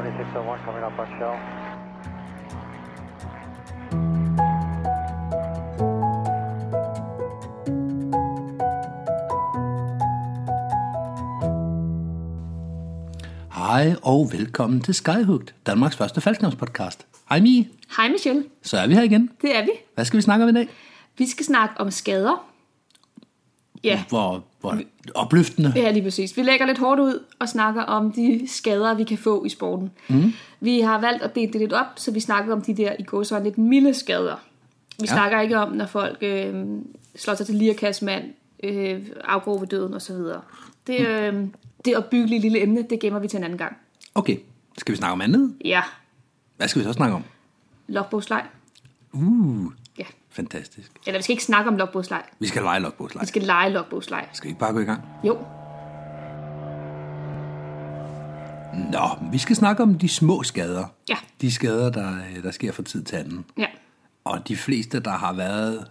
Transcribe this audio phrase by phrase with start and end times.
[0.00, 1.36] 2601 coming up on shell.
[13.54, 17.06] Hej og velkommen til Skyhugt, Danmarks første faldskærmspodcast.
[17.28, 19.30] Hej Mie, Hej Michelle, så er vi her igen.
[19.42, 19.70] det er vi.
[19.94, 20.68] Hvad skal vi snakke om i dag?
[21.18, 22.46] Vi skal snakke om skader.
[23.84, 24.78] Ja, Hvor, hvor
[25.14, 25.72] opløftende.
[25.72, 26.36] det er lige præcis.
[26.36, 29.90] Vi lægger lidt hårdt ud og snakker om de skader, vi kan få i sporten.
[30.08, 30.32] Mm.
[30.60, 33.02] Vi har valgt at dele det lidt op, så vi snakker om de der i
[33.02, 34.36] går så lidt milde skader.
[35.00, 35.12] Vi Ja.
[35.12, 35.12] ja.
[35.12, 36.64] snakker ikke om, når folk øh,
[37.16, 38.24] slår sig til lirakassmand,
[38.64, 40.14] øh, afgår ved døden osv.
[40.86, 41.44] Det, øh,
[41.84, 43.76] det opbyggelige lille emne, det gemmer vi til en anden gang.
[44.14, 44.36] Okay,
[44.78, 45.54] skal vi snakke om andet?
[45.64, 45.82] Ja,
[46.56, 47.22] Hvad skal vi så snakke om?
[47.88, 48.44] logbogsleg.
[49.12, 49.68] Uh, Ja.
[50.40, 50.92] Fantastisk.
[51.06, 52.22] Eller vi skal ikke snakke om logbogsleg.
[52.38, 53.22] Vi skal lege logbogslej.
[53.22, 54.28] Vi skal lege logbogsleg.
[54.32, 55.00] Skal vi ikke bare gå i gang?
[55.24, 55.38] Jo,
[58.92, 60.84] Nå, vi skal snakke om de små skader.
[61.08, 61.16] Ja.
[61.40, 63.44] De skader, der, øh, der sker fra tid til anden.
[63.58, 63.66] ja.
[64.24, 65.86] Og de fleste, der har været,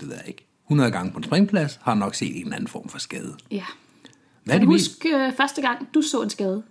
[0.00, 2.68] det ved jeg ikke, 100 gange på en springplads, har nok set en eller anden
[2.68, 3.36] form for skade.
[3.50, 3.64] ja.
[4.44, 6.62] Hvad er Kan du huske øh, første gang, du så en skade?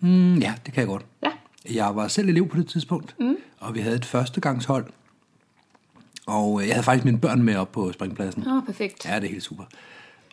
[0.00, 1.04] Mm, ja, det kan jeg godt.
[1.22, 1.30] Ja.
[1.72, 3.36] Jeg var selv elev på det tidspunkt, mm.
[3.60, 4.86] og vi havde et førstegangshold.
[6.26, 8.46] Og øh, jeg havde faktisk mine børn med op på springpladsen.
[8.48, 9.04] Åh, oh, perfekt.
[9.06, 9.64] Ja, det er helt super.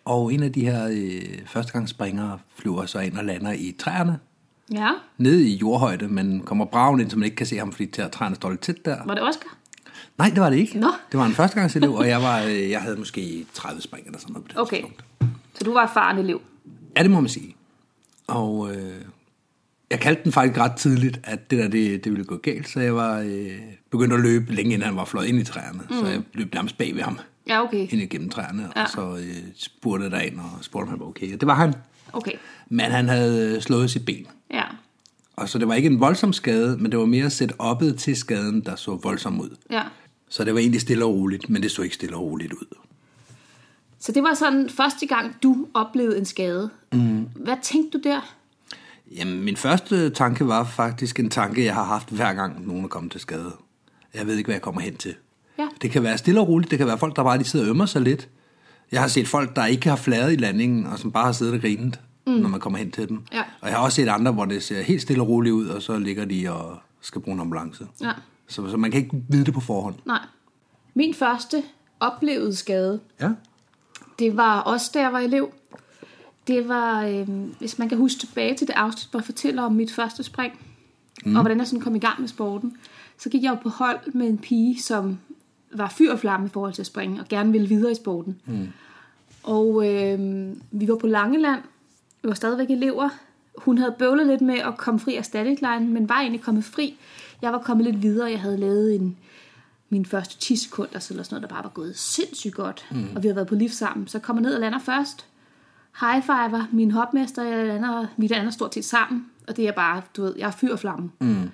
[0.06, 4.20] Og en af de her øh, førstegangsspringere flyver så ind og lander i træerne,
[4.74, 4.90] Ja.
[5.18, 8.36] nede i jordhøjde, men kommer braven ind, så man ikke kan se ham, fordi træerne
[8.36, 8.98] står lidt tæt der.
[9.06, 9.58] Var det Oscar?
[10.18, 10.80] Nej, det var det ikke.
[10.80, 10.88] Nå.
[11.12, 14.34] Det var en førstegangselev, og jeg, var, øh, jeg havde måske 30 spring eller sådan
[14.34, 14.78] noget på det Okay.
[14.78, 15.04] tidspunkt.
[15.54, 16.42] Så du var erfaren elev?
[16.98, 17.56] Ja, det må man sige.
[18.28, 19.02] Og øh,
[19.92, 22.80] jeg kaldte den faktisk ret tidligt, at det der, det, det ville gå galt, så
[22.80, 23.60] jeg var øh,
[23.90, 25.82] begyndt at løbe længe inden han var fløjet ind i træerne.
[25.90, 25.96] Mm.
[25.96, 27.88] Så jeg løb nærmest bag ved ham, Ja, okay.
[27.92, 28.84] ind igennem træerne, ja.
[28.84, 31.34] Og så øh, spurgte der ind og spurgte, om han var okay.
[31.34, 31.74] Og det var han.
[32.14, 32.32] Okay.
[32.70, 34.28] Men han havde øh, slået sit ben.
[34.52, 34.64] Ja.
[35.36, 38.16] Og så det var ikke en voldsom skade, men det var mere set oppet til
[38.16, 39.50] skaden, der så voldsom ud.
[39.72, 39.84] Ja.
[40.30, 42.66] Så det var egentlig stille og roligt, men det så ikke stille og roligt ud.
[44.00, 46.70] Så det var sådan første gang, du oplevede en skade.
[46.94, 47.28] Mm.
[47.36, 48.36] Hvad tænkte du der?
[49.18, 52.88] Jamen, min første tanke var faktisk en tanke, jeg har haft hver gang nogen er
[52.88, 53.52] kommet til skade.
[54.14, 55.16] Jeg ved ikke, hvad jeg kommer hen til.
[55.60, 55.68] Ja.
[55.82, 56.72] Det kan være stille og roligt.
[56.72, 58.30] Det kan være folk, der bare lige sidder og ømmer sig lidt.
[58.92, 61.54] Jeg har set folk, der ikke har fladet i landingen, og som bare har siddet
[61.54, 62.34] og grinet, mm.
[62.34, 63.22] når man kommer hen til dem.
[63.34, 63.42] Ja.
[63.62, 65.82] Og jeg har også set andre, hvor det ser helt stille og roligt ud, og
[65.82, 67.88] så ligger de og skal bruge en ambulance.
[68.02, 68.12] Ja.
[68.48, 69.96] Så, så man kan ikke vide det på forhånd.
[70.06, 70.20] Nej.
[70.94, 71.64] Min første
[72.00, 73.30] oplevede skade, Ja.
[74.20, 75.52] det var også, da jeg var elev.
[76.50, 77.28] Det var, øh,
[77.60, 80.54] hvis man kan huske tilbage til det afsnit, hvor jeg fortæller om mit første spring,
[81.26, 81.36] mm.
[81.36, 82.78] og hvordan jeg sådan kom i gang med sporten,
[83.18, 85.20] så gik jeg jo på hold med en pige, som
[85.72, 88.42] var fyr og flamme i forhold til at springe, og gerne ville videre i sporten.
[88.46, 88.68] Mm.
[89.44, 90.20] Og øh,
[90.72, 91.62] vi var på Langeland,
[92.22, 93.10] vi var stadigvæk elever.
[93.58, 96.64] Hun havde bøvlet lidt med at komme fri af static line, men var egentlig kommet
[96.64, 96.98] fri.
[97.42, 99.18] Jeg var kommet lidt videre, jeg havde lavet en,
[99.90, 102.86] min første 10 sekunder, eller sådan noget, der bare var gået sindssygt godt.
[102.92, 103.08] Mm.
[103.16, 104.08] Og vi havde været på lift sammen.
[104.08, 105.26] Så kommer ned og lander først.
[106.00, 109.26] High fiver, min hopmester, jeg lander, vi lander stort set sammen.
[109.48, 111.12] Og det er bare, du ved, jeg er fyr og flamme.
[111.22, 111.50] Mm.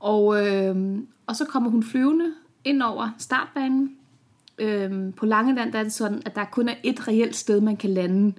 [0.00, 2.24] Og, øh, og så kommer hun flyvende
[2.64, 3.90] ind over startbanen.
[4.58, 7.76] Øhm, på Langeland der er det sådan, at der kun er et reelt sted, man
[7.76, 8.32] kan lande,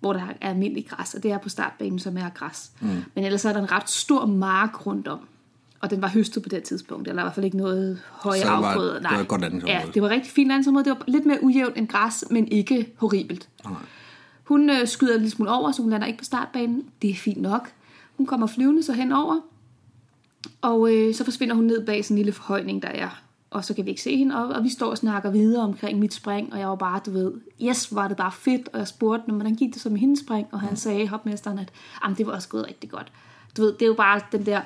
[0.00, 2.70] hvor der er almindelig græs, og det er på startbanen, som er græs.
[2.80, 2.88] Mm.
[3.14, 5.18] Men ellers er der en ret stor mark rundt om,
[5.80, 8.44] og den var høstet på det tidspunkt, eller i hvert fald ikke noget høje Så
[8.44, 8.94] det var- afgrøder.
[9.00, 9.78] det var et godt landingsområde.
[9.80, 10.84] Ja, det var rigtig fint landingsområde.
[10.84, 13.48] Det var lidt mere ujævnt end græs, men ikke horribelt.
[13.64, 13.72] Nej.
[14.44, 16.84] Hun øh, skyder en lille smule over, så hun lander ikke på startbanen.
[17.02, 17.72] Det er fint nok.
[18.16, 19.40] Hun kommer flyvende så henover,
[20.62, 23.20] og øh, så forsvinder hun ned bag sådan en lille forhøjning, der er.
[23.50, 25.98] Og så kan vi ikke se hende, og, og vi står og snakker videre omkring
[25.98, 27.32] mit spring, og jeg var bare, du ved,
[27.62, 30.20] yes, var det bare fedt, og jeg spurgte, "Nå, hvordan gik det så med hendes
[30.20, 31.68] spring, og han sagde, hopmesteren, at
[32.04, 33.12] "Jamen, det var også gået rigtig godt.
[33.56, 34.60] Du ved, det er jo bare den der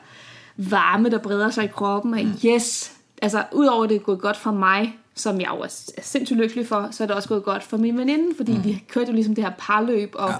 [0.56, 4.50] varme, der breder sig i kroppen, af yes, altså udover det er gået godt for
[4.50, 5.66] mig, som jeg jo er
[6.02, 8.64] sindssygt lykkelig for, så er det også gået godt for min veninde, fordi mm.
[8.64, 10.34] vi kørte jo ligesom det her parløb, og Ja.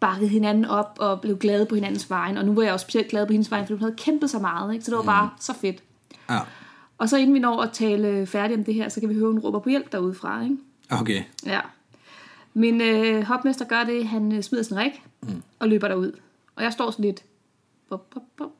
[0.00, 3.08] bakkede hinanden op, og blev glade på hinandens vejen, og nu var jeg også specielt
[3.08, 4.84] glad på hendes vejen, fordi hun havde kæmpet så meget, ikke?
[4.84, 5.82] så det var bare så fedt.
[6.30, 6.38] Ja.
[6.98, 9.26] Og så inden vi når at tale færdigt om det her, så kan vi høre,
[9.26, 10.56] hun råber på hjælp derudefra, ikke?
[10.90, 11.22] Okay.
[11.46, 11.60] Ja.
[12.54, 15.42] Min øh, hopmester gør det, han øh, smider sin rig mm.
[15.58, 16.12] og løber derud.
[16.56, 17.22] Og jeg står sådan lidt...
[17.88, 18.50] Bop, bop, bop.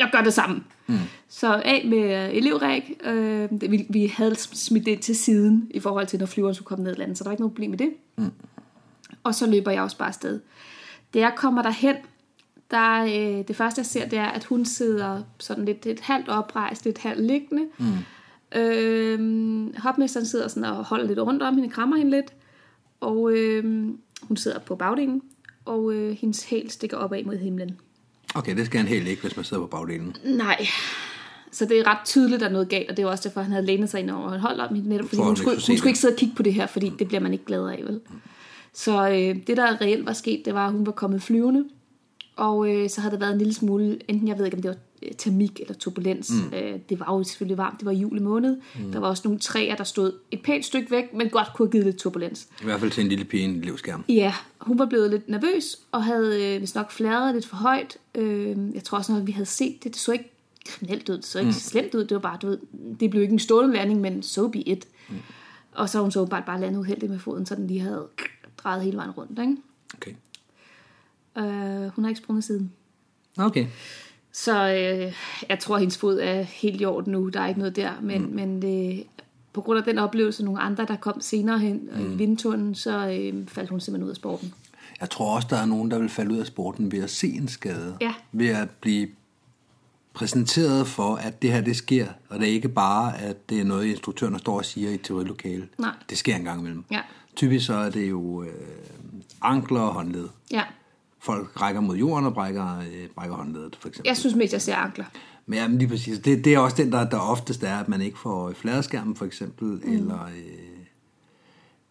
[0.00, 0.64] Jeg gør det samme.
[0.86, 0.98] Mm.
[1.28, 3.00] Så af med øh, elevræk.
[3.04, 6.84] Øh, vi, vi havde smidt det til siden i forhold til, når flyveren skulle komme
[6.84, 7.90] ned i landet, så der var ikke noget problem med det.
[8.16, 8.30] Mm.
[9.22, 10.40] Og så løber jeg også bare afsted.
[11.14, 11.96] Da jeg kommer derhen,
[12.70, 16.28] der, øh, det første jeg ser, det er, at hun sidder sådan lidt et halvt
[16.28, 17.66] oprejst, lidt halvt liggende.
[17.78, 18.58] Mm.
[18.60, 22.34] Øh, hopmesteren sidder sådan og holder lidt rundt om hende, krammer hende lidt.
[23.00, 23.64] Og øh,
[24.22, 25.22] hun sidder på bagdelen,
[25.64, 27.78] og øh, hendes hæl stikker opad mod himlen.
[28.34, 30.16] Okay, det skal han helt ikke, hvis man sidder på bagdelen.
[30.24, 30.66] Nej.
[31.52, 33.40] Så det er ret tydeligt, at der er noget galt, og det er også derfor,
[33.40, 35.76] han havde lænet sig ind over en hold om netop, fordi For hun skulle, hun
[35.76, 37.82] skulle ikke sidde og kigge på det her, fordi det bliver man ikke glad af,
[37.86, 38.00] vel?
[38.72, 41.64] Så øh, det, der reelt var sket, det var, at hun var kommet flyvende,
[42.40, 44.68] og øh, så havde der været en lille smule, enten jeg ved ikke, om det
[44.68, 46.30] var øh, termik eller turbulens.
[46.30, 46.56] Mm.
[46.58, 48.56] Øh, det var jo selvfølgelig varmt, det var juli måned.
[48.78, 48.92] Mm.
[48.92, 51.72] Der var også nogle træer, der stod et pænt stykke væk, men godt kunne have
[51.72, 52.48] givet lidt turbulens.
[52.60, 54.04] I hvert fald til en lille pige i en livskærm.
[54.08, 57.96] Ja, hun var blevet lidt nervøs, og havde øh, vist nok fladret lidt for højt.
[58.14, 60.30] Øh, jeg tror også, når vi havde set det, det så ikke
[60.66, 61.52] kriminelt ud, det så ikke mm.
[61.52, 62.04] slemt ud.
[62.04, 62.58] Det var bare, du ved,
[63.00, 64.86] det blev ikke en stående landing, men so be it.
[65.08, 65.16] Mm.
[65.72, 68.06] Og så hun så bare, bare landet uheldigt med foden, så den lige havde
[68.58, 69.38] drejet hele vejen rundt.
[69.38, 69.56] Ikke?
[69.96, 70.12] Okay.
[71.38, 71.44] Øh,
[71.88, 72.72] hun har ikke sprunget siden.
[73.38, 73.66] Okay.
[74.32, 75.12] Så øh,
[75.48, 77.28] jeg tror, at hendes fod er helt i orden nu.
[77.28, 77.92] Der er ikke noget der.
[78.02, 78.32] Men, mm.
[78.32, 79.04] men det,
[79.52, 82.12] på grund af den oplevelse, nogle andre, der kom senere hen mm.
[82.12, 84.54] i vindtunnelen, så øh, faldt hun simpelthen ud af sporten.
[85.00, 87.28] Jeg tror også, der er nogen, der vil falde ud af sporten ved at se
[87.28, 87.96] en skade.
[88.00, 88.14] Ja.
[88.32, 89.08] Ved at blive
[90.12, 93.64] præsenteret for, at det her det sker, og det er ikke bare, at det er
[93.64, 95.68] noget, instruktøren står og siger i teorilokale.
[95.78, 95.94] Nej.
[96.10, 96.84] Det sker en gang imellem.
[96.90, 97.00] Ja.
[97.36, 98.48] Typisk så er det jo øh,
[99.42, 100.28] ankler og håndled.
[100.50, 100.62] Ja.
[101.22, 104.08] Folk rækker mod jorden og brækker, øh, brækker håndledet, for eksempel.
[104.08, 105.04] Jeg synes mest, jeg ser ankler.
[105.46, 106.18] Men jamen, lige præcis.
[106.18, 109.24] Det, det er også den, der, der oftest er, at man ikke får fladskærmen, for
[109.24, 109.92] eksempel, mm.
[109.92, 110.70] eller, øh,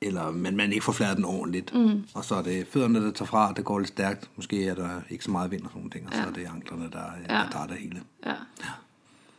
[0.02, 1.74] eller men man ikke får fladet den ordentligt.
[1.74, 2.04] Mm.
[2.14, 4.30] Og så er det fødderne, der tager fra, det går lidt stærkt.
[4.36, 6.22] Måske er der ikke så meget vind og sådan nogle ting, og ja.
[6.22, 7.36] så er det anklerne, der, ja.
[7.44, 8.02] der tager det hele.
[8.26, 8.34] Ja.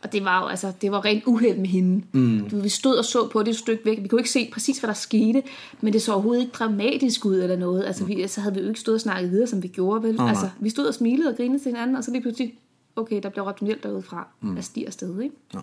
[0.03, 2.03] Og det var jo altså, det var rent uheld med hende.
[2.11, 2.63] Mm.
[2.63, 4.03] Vi stod og så på det et stykke væk.
[4.03, 5.43] Vi kunne ikke se præcis, hvad der skete,
[5.81, 7.85] men det så overhovedet ikke dramatisk ud eller noget.
[7.85, 10.15] Altså, vi, så havde vi jo ikke stået og snakket videre, som vi gjorde, vel?
[10.15, 10.29] nej.
[10.29, 12.53] altså, vi stod og smilede og grinede til hinanden, og så lige pludselig,
[12.95, 14.27] okay, der blev råbt hjælp derude fra.
[14.41, 14.55] Mm.
[14.55, 15.35] Jeg stiger afsted, ikke?
[15.53, 15.59] Ja.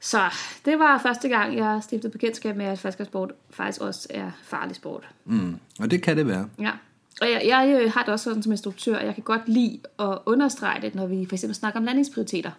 [0.00, 0.20] Så
[0.64, 5.08] det var første gang, jeg stiftede bekendtskab med, at faldskærmssport faktisk også er farlig sport.
[5.24, 5.56] Mm.
[5.80, 6.48] Og det kan det være.
[6.60, 6.72] Ja.
[7.20, 9.78] Og jeg, jeg øh, har det også sådan som instruktør, at jeg kan godt lide
[9.98, 12.50] at understrege det, når vi for eksempel snakker om landingsprioriteter.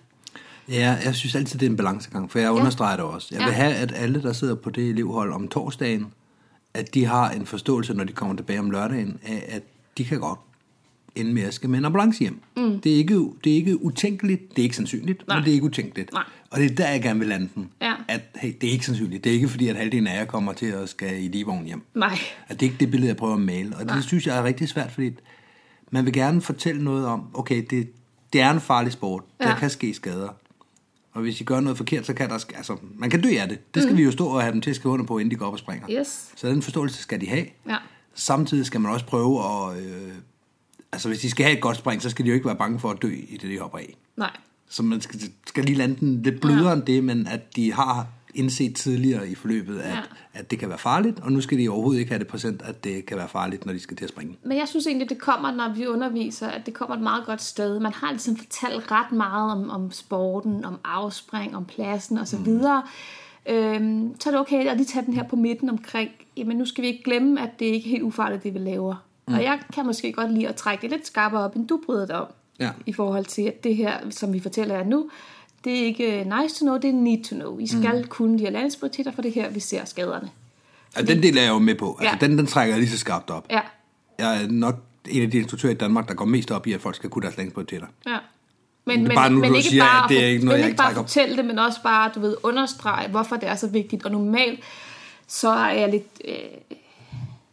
[0.69, 3.27] Ja, jeg synes altid, det er en balancegang, for jeg understreger det også.
[3.31, 3.53] Jeg vil Ja.
[3.55, 6.13] have, at alle, der sidder på det elevhold om torsdagen,
[6.73, 9.63] at de har en forståelse, når de kommer tilbage om lørdagen, af at
[9.97, 10.39] de kan godt
[11.15, 12.41] ende med at skal med en ambulance hjem.
[12.57, 12.79] Mm.
[12.79, 15.37] Det, er ikke, det er ikke utænkeligt, det er ikke sandsynligt, Nej.
[15.37, 16.13] men det er ikke utænkeligt.
[16.13, 16.23] Nej.
[16.49, 17.69] Og det er der, jeg gerne vil lande den.
[17.81, 17.93] Ja.
[18.07, 19.23] At hey, det er ikke sandsynligt.
[19.23, 21.81] Det er ikke fordi, at halvdelen af jer kommer til at skal i livvogn hjem.
[21.95, 22.17] Nej.
[22.47, 23.75] At det er ikke det billede, jeg prøver at male.
[23.77, 25.11] Og det synes jeg er rigtig svært, fordi
[25.91, 27.91] man vil gerne fortælle noget om, okay, det,
[28.33, 29.23] det er en farlig sport.
[29.41, 29.45] Ja.
[29.45, 30.29] Der kan ske skader.
[31.13, 33.73] Og hvis I gør noget forkert, så kan der altså, man kan dø af det.
[33.75, 33.97] Det skal mm.
[33.97, 35.53] vi jo stå og have dem til at skrive under på, inden de går op
[35.53, 35.87] og springer.
[35.91, 36.31] Yes.
[36.35, 37.45] Så den forståelse skal de have.
[37.69, 37.77] Ja.
[38.13, 39.77] Samtidig skal man også prøve at...
[39.77, 40.13] Øh,
[40.93, 42.79] altså, hvis de skal have et godt spring, så skal de jo ikke være bange
[42.79, 43.97] for at dø i det, de hopper af.
[44.17, 44.31] Nej.
[44.69, 46.73] Så man skal, skal lige lande den lidt blødere ja.
[46.75, 49.99] end det, men at de har indset tidligere i forløbet, at, Ja.
[50.33, 52.83] at det kan være farligt, og nu skal de overhovedet ikke have det præsent, at
[52.83, 54.37] det kan være farligt, når de skal til at springe.
[54.43, 57.41] Men jeg synes egentlig, det kommer, når vi underviser, at det kommer et meget godt
[57.41, 57.79] sted.
[57.79, 62.39] Man har ligesom fortalt ret meget om, om sporten, om afspring, om pladsen osv.
[62.39, 62.63] Mm.
[63.49, 66.65] Øhm, så er det okay at lige tage den her på midten omkring, jamen nu
[66.65, 68.95] skal vi ikke glemme, at det ikke er helt ufarligt, det vi laver.
[69.27, 69.33] Mm.
[69.33, 72.05] Og jeg kan måske godt lide at trække det lidt skarpere op, end du bryder
[72.05, 72.27] dig om.
[72.59, 72.69] Ja.
[72.85, 75.09] I forhold til, at det her, som vi fortæller jer nu,
[75.63, 77.59] det er ikke øh, nice to know, det er need to know.
[77.59, 78.07] I skal mm.
[78.07, 80.29] kunne de her landingsprioriteter, for det er her, vi ser skaderne.
[80.95, 81.97] Altså, den del er jeg jo med på.
[81.99, 82.27] Altså, Ja.
[82.27, 83.45] den, den trækker jeg lige så skarpt op.
[83.49, 83.61] Ja,
[84.19, 84.75] Jeg er nok
[85.09, 87.21] en af de instruktører i Danmark, der går mest op i, at folk skal kunne
[87.21, 87.87] deres længsprioriteter.
[88.07, 88.17] Ja.
[88.85, 90.69] Men, men, bare nu, men ikke siger, bare, at det er ikke noget, men jeg
[90.69, 94.05] ikke bare fortælle det, men også bare, du ved, understrege, hvorfor det er så vigtigt.
[94.05, 94.59] Og normalt,
[95.27, 96.35] så er jeg lidt øh,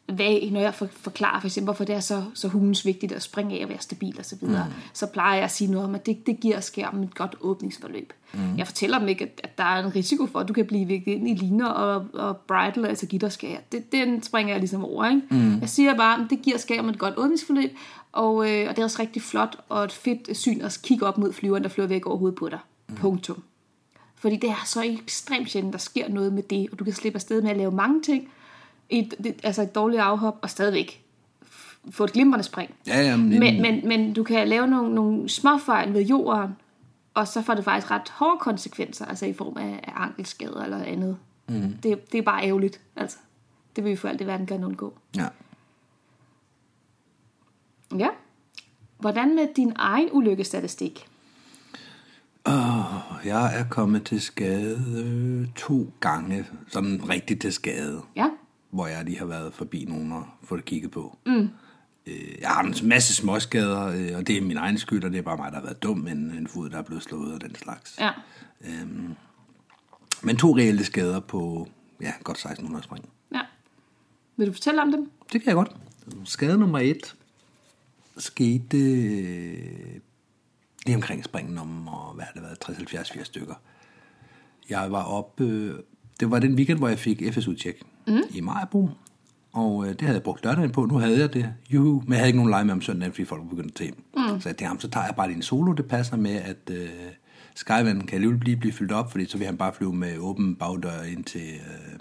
[0.09, 3.23] vag, når jeg for, forklarer for eksempel, hvorfor det er så, så hulens vigtigt at
[3.23, 4.67] springe af og være stabil og så videre.
[4.69, 4.75] Mm.
[4.93, 8.13] Så plejer jeg at sige noget om, at det, det giver skærmen et godt åbningsforløb.
[8.33, 8.59] Mm.
[8.59, 10.87] Jeg fortæller dem ikke, at, at der er en risiko for, at du kan blive
[10.87, 13.57] viklet ind i liner og, og bridle, altså gitterskær.
[13.73, 15.09] Det, den springer jeg ligesom over.
[15.09, 15.23] Ikke?
[15.31, 15.61] Mm.
[15.61, 17.71] Jeg siger bare, at det giver skærmen et godt åbningsforløb,
[18.13, 21.19] og, øh, og det er også rigtig flot og et fedt syn at kigge op
[21.19, 22.59] mod flyveren, der flyver væk over hovedet på dig.
[22.89, 22.95] Mm.
[22.95, 23.43] Punktum.
[24.17, 27.17] Fordi det er så ekstremt sjældent, der sker noget med det, og du kan slippe
[27.17, 28.29] afsted med at lave mange ting,
[28.91, 31.05] i et, altså et dårligt afhop, og stadigvæk
[31.91, 32.75] få et glimrende spring.
[32.87, 36.57] Ja, ja, men, Men, men, men du kan lave nogle, nogle småfejl ved jorden,
[37.15, 40.85] og så får det faktisk ret hårde konsekvenser, altså i form af, af ankelskader eller
[40.85, 41.17] andet.
[41.49, 41.77] Mm.
[41.83, 43.19] Det, det er bare ærgerligt, altså.
[43.77, 44.99] Det vil vi for alt i verden gerne undgå.
[45.17, 45.29] Ja.
[47.99, 48.09] Ja.
[48.99, 51.09] Hvordan med din egen ulykkestatistik?
[53.25, 58.31] Jeg er kommet til skade to gange, sådan rigtig til skade, Ja.
[58.71, 61.19] Hvor jeg lige har været forbi nogen og få det kigget på.
[61.27, 61.49] Mm.
[62.41, 65.23] Jeg har en masse småskader, øh, og det er min egen skyld, og det er
[65.23, 67.55] bare mig, der har været dum, en, en fod, der er blevet slået og den
[67.55, 67.99] slags.
[68.01, 68.11] Ja.
[68.61, 69.15] Øhm,
[70.23, 71.69] men to reelle skader på,
[72.01, 73.09] ja, godt 1600 spring.
[73.33, 73.41] ja.
[74.37, 75.11] Vil du fortælle om dem?
[75.33, 75.77] Det kan jeg godt.
[76.25, 77.15] Skade nummer et,
[78.17, 80.01] skete øh,
[80.87, 83.55] lige omkring springen om, og hvad har det været, 60, 70, 80 stykker.
[84.69, 85.75] Jeg var oppe, øh,
[86.21, 88.23] det var den weekend, hvor jeg fik FSU-tjek mm.
[88.31, 88.91] i Majbro,
[89.53, 90.87] og øh, det havde jeg brugt lørdagen på.
[90.87, 93.25] Nu havde jeg det, juhu, men jeg havde ikke nogen lege med om søndagen, fordi
[93.25, 93.93] folk var begyndt at tage.
[94.17, 94.41] Mm.
[94.41, 96.89] Så jeg tænkte, så tager jeg bare lige en solo, det passer med, at øh,
[97.55, 100.55] Skyvand kan alligevel blive, blive fyldt op, fordi så vil han bare flyve med åben
[100.57, 101.99] bagdør indtil, øh,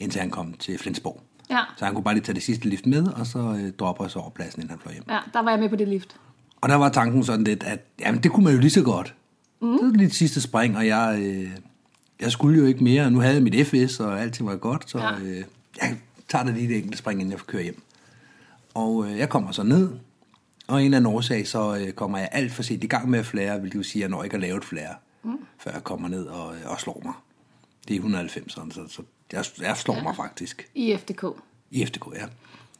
[0.00, 1.20] indtil han kom til Flensborg.
[1.50, 1.60] Ja.
[1.76, 4.16] Så han kunne bare lige tage det sidste lift med, og så øh, droppe os
[4.16, 5.04] over pladsen, inden han fløj hjem.
[5.10, 6.16] ja, der var jeg med på det lift.
[6.60, 9.14] Og der var tanken sådan lidt, at jamen, det kunne man jo lige så godt.
[9.62, 9.72] Mm.
[9.72, 11.50] Det var lige det sidste spring, og jeg, øh,
[12.22, 13.10] jeg skulle jo ikke mere.
[13.10, 15.18] Nu havde jeg mit FS, og alting var godt, så Ja.
[15.20, 15.44] øh,
[15.82, 15.96] jeg
[16.28, 17.82] tager da lige det enkelte spring, inden jeg kører hjem.
[18.74, 19.90] Og øh, jeg kommer så ned,
[20.66, 23.18] og en eller anden årsag, så øh, kommer jeg alt for sent i gang med
[23.18, 25.38] at flære, vil sige, at jeg når ikke at lave et flære, mm.
[25.58, 27.12] før jeg kommer ned og, øh, og slår mig.
[27.88, 29.02] Det er 190, så, så
[29.32, 30.02] jeg, jeg slår ja.
[30.02, 30.68] mig faktisk.
[30.74, 31.24] I FDK.
[31.70, 32.24] I FDK, ja.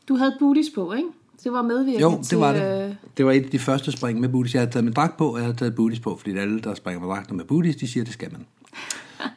[0.08, 1.08] Du havde booties på, ikke?
[1.44, 2.96] Det var medvirkende Jo, det til, var øh, det.
[3.16, 4.54] Det var et af de første spring med booties.
[4.54, 6.74] Jeg havde taget min dragt på, og jeg havde taget booties på, fordi alle, der
[6.74, 8.46] springer med dragter med booties, de siger, det skal man.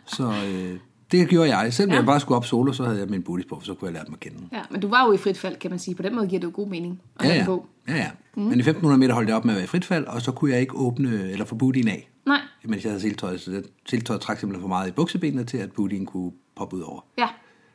[0.05, 0.79] Så øh,
[1.11, 1.73] det gjorde jeg.
[1.73, 1.95] Selvom ja.
[1.97, 3.93] jeg bare skulle op solo, så havde jeg min booties på, for så kunne jeg
[3.93, 4.37] lære dem at kende.
[4.51, 5.95] Ja, men du var jo i frit fald, kan man sige.
[5.95, 7.45] På den måde giver det jo god mening at Ja, ja.
[7.45, 7.65] på.
[7.87, 8.09] ja, ja.
[8.35, 8.41] Mm.
[8.43, 10.31] Men i 1500 meter holdt jeg op med at være i frit fald, og så
[10.31, 13.37] kunne jeg ikke åbne eller få bootien af, Nej, mens jeg havde siltøj.
[13.37, 17.01] Så siltøjet trak simpelthen for meget i buksebenene til, at bootien kunne poppe ud over.
[17.17, 17.27] ja.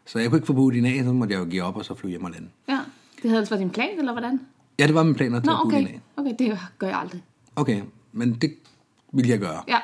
[0.06, 1.94] Så jeg kunne ikke få bootien af, så måtte jeg jo give op, og så
[1.94, 2.48] flyve hjem og lande.
[2.68, 2.78] Ja,
[3.22, 4.40] det havde altså været din plan, eller hvordan?
[4.78, 5.94] Ja, det var min plan at Nå, tage bootien okay.
[5.94, 6.00] af.
[6.16, 7.22] Okay, det gør jeg aldrig.
[7.56, 8.54] Okay, men det
[9.12, 9.62] ville jeg gøre.
[9.68, 9.78] Ja,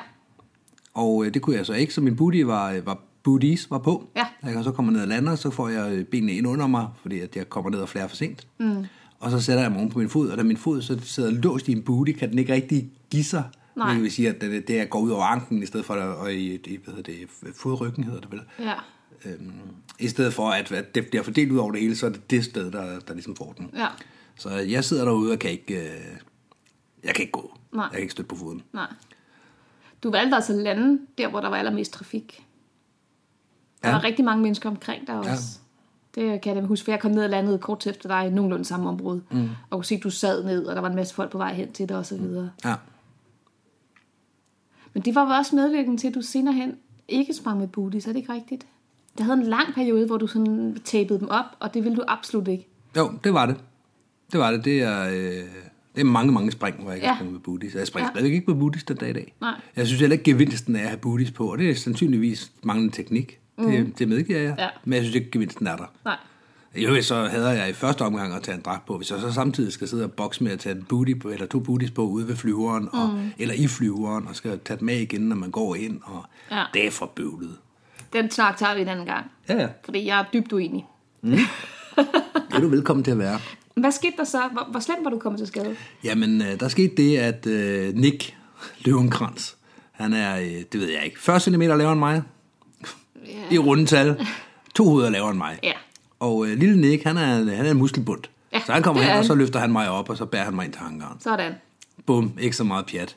[0.97, 3.77] Og øh, det kunne jeg så ikke, så min booty var, øh, var booties var
[3.77, 4.09] på.
[4.15, 4.25] Ja.
[4.43, 7.19] Jeg så komme ned og lander, så får jeg øh, benene ind under mig, fordi
[7.19, 8.47] at jeg kommer ned og flærer for sent.
[8.59, 8.85] Mm.
[9.19, 11.31] Og så sætter jeg mig oven på min fod, og da min fod så sidder
[11.31, 13.43] låst i en booty, kan den ikke rigtig give sig.
[13.75, 13.93] Nej.
[13.93, 16.17] Det vil sige, at det, det er går ud over anklen, i stedet for at,
[16.17, 18.41] og i, i hvad hedder det, fodryggen hedder det vel.
[18.59, 18.73] ja.
[19.25, 19.51] Øhm,
[19.99, 22.31] I stedet for, at, at det bliver fordelt ud over det hele, så er det
[22.31, 23.69] det sted, der, der ligesom får den.
[23.75, 23.87] Ja,
[24.37, 25.89] Så jeg sidder derude og kan ikke, øh,
[27.03, 27.57] jeg kan ikke gå.
[27.73, 27.83] Nej.
[27.83, 28.61] Jeg kan ikke støtte på foden.
[28.73, 28.87] nej.
[30.03, 32.43] Du valgte altså at lande der, hvor der var allermest trafik.
[33.83, 33.95] Der Ja.
[33.95, 35.59] var rigtig mange mennesker omkring dig også.
[36.15, 38.27] Det kan jeg da huske, for jeg kom ned og landede kort tid efter dig
[38.27, 39.21] i nogenlunde samme område.
[39.31, 39.49] Mm.
[39.69, 41.53] Og kunne se, at du sad ned, og der var en masse folk på vej
[41.53, 42.17] hen til dig osv.
[42.21, 42.47] Mm.
[42.65, 42.75] Ja.
[44.93, 46.77] Men det var også medvirkende til, at du senere hen
[47.07, 48.67] ikke sprang med booties, er det ikke rigtigt?
[49.17, 52.03] Der havde en lang periode, hvor du sådan tapede dem op, og det ville du
[52.07, 52.67] absolut ikke.
[52.97, 53.55] Jo, det var det.
[54.31, 54.65] Det var det.
[54.65, 55.49] Det er, øh,
[55.97, 57.13] det er mange, mange spring, hvor jeg ikke Ja.
[57.13, 57.75] har med booties.
[57.75, 58.13] Jeg springer Ja.
[58.13, 59.33] stadigvæk ikke med booties den dag i dag.
[59.41, 59.53] Nej.
[59.75, 62.95] Jeg synes heller ikke, gevinsten er at have booties på, og det er sandsynligvis manglende
[62.95, 63.39] teknik.
[63.59, 64.49] Det, det medgiver jeg.
[64.51, 64.59] Mhm.
[64.59, 64.67] Ja.
[64.85, 65.85] Men jeg synes ikke, gevinsten er der.
[66.05, 66.15] Nej.
[66.75, 68.97] Jo, så havde jeg i første omgang at tage en dragt på.
[68.97, 71.45] Hvis jeg så samtidig skal sidde og bokse med at tage en booty på, eller
[71.45, 73.29] to booties på ude ved flyveren, og, Mhm.
[73.37, 76.63] eller i flyveren, og skal tage dem af igen, når man går ind, og Ja.
[76.73, 77.55] det er for bøvlet.
[78.13, 79.25] Den snak tager vi en anden gang.
[79.49, 79.67] Ja, ja.
[79.85, 80.85] Fordi jeg er dybt uenig.
[81.27, 83.39] Det er du velkommen til at være.
[83.77, 84.41] Hvad skete der så?
[84.51, 85.75] Hvor, hvor slemt var du kommet til skade?
[86.03, 88.35] Jamen, øh, der skete det, at øh, Nick
[88.79, 89.51] Løvenkrantz,
[89.91, 92.21] han er, øh, det ved jeg ikke, 40 cm lavere end mig,
[93.25, 93.55] Ja.
[93.55, 94.25] i rundetal,
[94.75, 95.59] to hoveder lavere end mig.
[95.63, 95.71] Ja.
[96.19, 98.21] Og øh, lille Nick, han er, han er en muskelbund.
[98.53, 99.25] Ja, så han kommer er hen, og han.
[99.25, 101.19] så løfter han mig op, og så bærer han mig ind til hangaren.
[101.19, 101.51] Sådan.
[102.05, 103.15] Bum, ikke så meget pjat.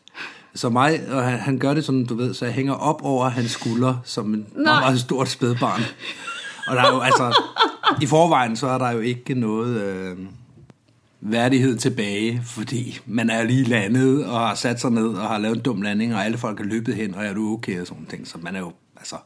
[0.55, 3.29] Så mig, og han, han gør det sådan, du ved, så jeg hænger op over
[3.29, 5.81] hans skulder, som en meget, meget stort spædbarn.
[6.67, 7.43] Og der er jo altså,
[8.03, 10.17] i forvejen, så er der jo ikke noget øh,
[11.21, 15.57] værdighed tilbage, fordi man er lige landet, og har sat sig ned, og har lavet
[15.57, 18.07] en dum landing, og alle folk er løbet hen, og er du okay, og sådan
[18.07, 18.29] ting.
[18.29, 19.17] Så man er jo, altså,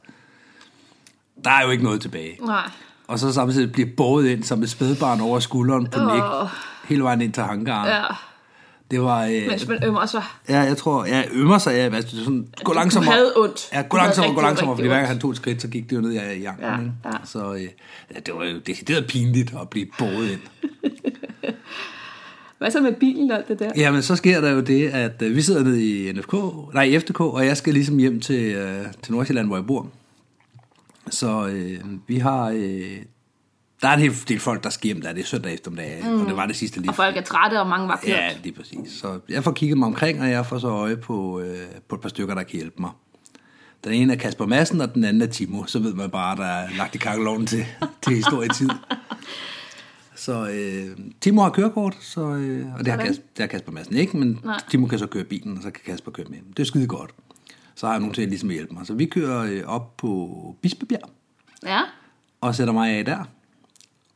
[1.44, 2.38] der er jo ikke noget tilbage.
[2.46, 2.70] Nej.
[3.08, 6.48] Og så samtidig bliver båret ind som et spædbarn over skulderen på Nick, Åh.
[6.88, 7.88] hele vejen ind til hangaren.
[7.88, 8.02] Ja.
[8.90, 9.24] Det var...
[9.24, 10.22] Øh, Mens man ømmer sig.
[10.48, 13.12] Ja, jeg tror, jeg ømmer sig, ja, altså, det sådan, gå langsommere.
[13.12, 13.68] Du havde ondt.
[13.72, 15.90] Ja, Du gå langsommere, gå langsommere, fordi hver gang han tog et skridt, så gik
[15.90, 16.92] det jo ned i, anklen.
[17.04, 17.16] Ja, ja.
[17.24, 20.40] Så øh, det var jo decideret pinligt at blive båret ind.
[22.64, 23.70] Hvad så med bilen og det der?
[23.76, 26.32] Jamen, så sker der jo det, at øh, vi sidder nede i NFK,
[26.74, 29.88] nej, i FDK, og jeg skal ligesom hjem til, øh, til Nordsjælland, hvor jeg bor.
[31.10, 32.48] Så øh, vi har...
[32.48, 32.96] Øh,
[33.82, 35.12] der er en hel del folk, der skal hjem der.
[35.12, 36.20] Det er søndag eftermiddag, mm.
[36.20, 38.16] og det var det sidste lige Og folk er trætte, og mange var kørt.
[38.16, 38.92] Ja, lige præcis.
[38.92, 42.00] Så jeg får kigget mig omkring, og jeg får så øje på, øh, på et
[42.00, 42.90] par stykker, der kan hjælpe mig.
[43.84, 45.64] Den ene er Kasper Madsen, og den anden er Timo.
[45.66, 47.66] Så ved man bare, der er lagt i kakkeloven til,
[48.02, 48.68] til historietid.
[50.24, 53.06] Så øh, Timo har kørekort, så, øh, og det har, Sådan.
[53.06, 54.60] Kas, det har Kasper Madsen ikke, men Nej.
[54.70, 56.38] Timo kan så køre bilen, og så kan Kasper køre med.
[56.56, 57.10] Det er skide godt.
[57.74, 58.86] Så har jeg nogen til at ligesom hjælpe mig.
[58.86, 60.28] Så vi kører øh, op på
[60.62, 61.10] Bispebjerg,
[61.66, 61.80] Ja.
[62.40, 63.24] og sætter mig af der.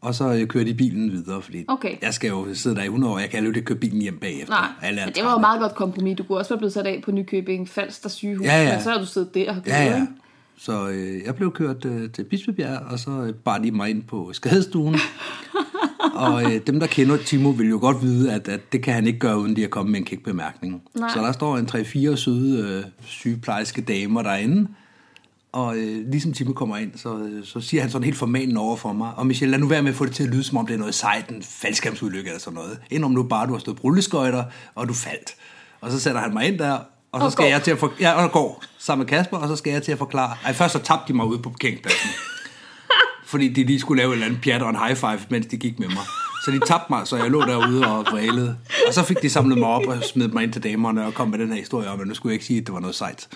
[0.00, 1.96] Og så øh, kører de bilen videre, fordi Okay.
[2.02, 3.18] jeg skal jo sidde der i 100 år.
[3.18, 4.54] Jeg kan jo ikke køre bilen hjem bagefter.
[4.54, 6.16] Nej, Alle men det var jo meget godt kompromis.
[6.16, 8.72] Du kunne også være blevet sat af på Nykøbing Falster sygehus, Ja, ja.
[8.74, 9.94] men så har du siddet der og Ja, gået, ja.
[10.00, 10.06] ikke?
[10.56, 14.02] Så øh, jeg blev kørt øh, til Bispebjerg, og så øh, bar de mig ind
[14.02, 14.94] på skadestuen.
[16.18, 19.06] Og øh, dem, der kender Timo, vil jo godt vide, at, at det kan han
[19.06, 20.82] ikke gøre, uden de at komme med en kæk bemærkning.
[20.94, 21.08] Nej.
[21.14, 21.68] Så der står en
[22.12, 24.68] 3-4 søde øh, sygeplejerske damer derinde,
[25.52, 28.76] og øh, ligesom Timo kommer ind, så, øh, så siger han sådan helt formanende over
[28.76, 30.56] for mig, og Michelle, lad nu være med at få det til at lyde, som
[30.56, 32.78] om det er noget sejt, en faldskærmsulykke eller sådan noget.
[32.90, 34.44] Indom nu bare, du har stået på rulleskøjter,
[34.74, 35.34] og du faldt.
[35.80, 36.72] Og så sætter han mig ind der,
[37.12, 37.48] og så Og skal går.
[37.50, 39.92] jeg til at for, ja, og går sammen med Kasper, og så skal jeg til
[39.92, 40.36] at forklare.
[40.44, 42.10] Ej, først så tabte de mig ude på parkeringspladsen.
[43.28, 45.56] Fordi de lige skulle lave et eller andet pjat og en high five, mens de
[45.56, 46.04] gik med mig.
[46.44, 48.56] Så de tabte mig, så jeg lå derude og vrælede.
[48.88, 51.28] Og så fik de samlet mig op og smidt mig ind til damerne og kom
[51.28, 52.94] med den her historie om, at nu skulle jeg ikke sige, at det var noget
[52.94, 53.28] sejt.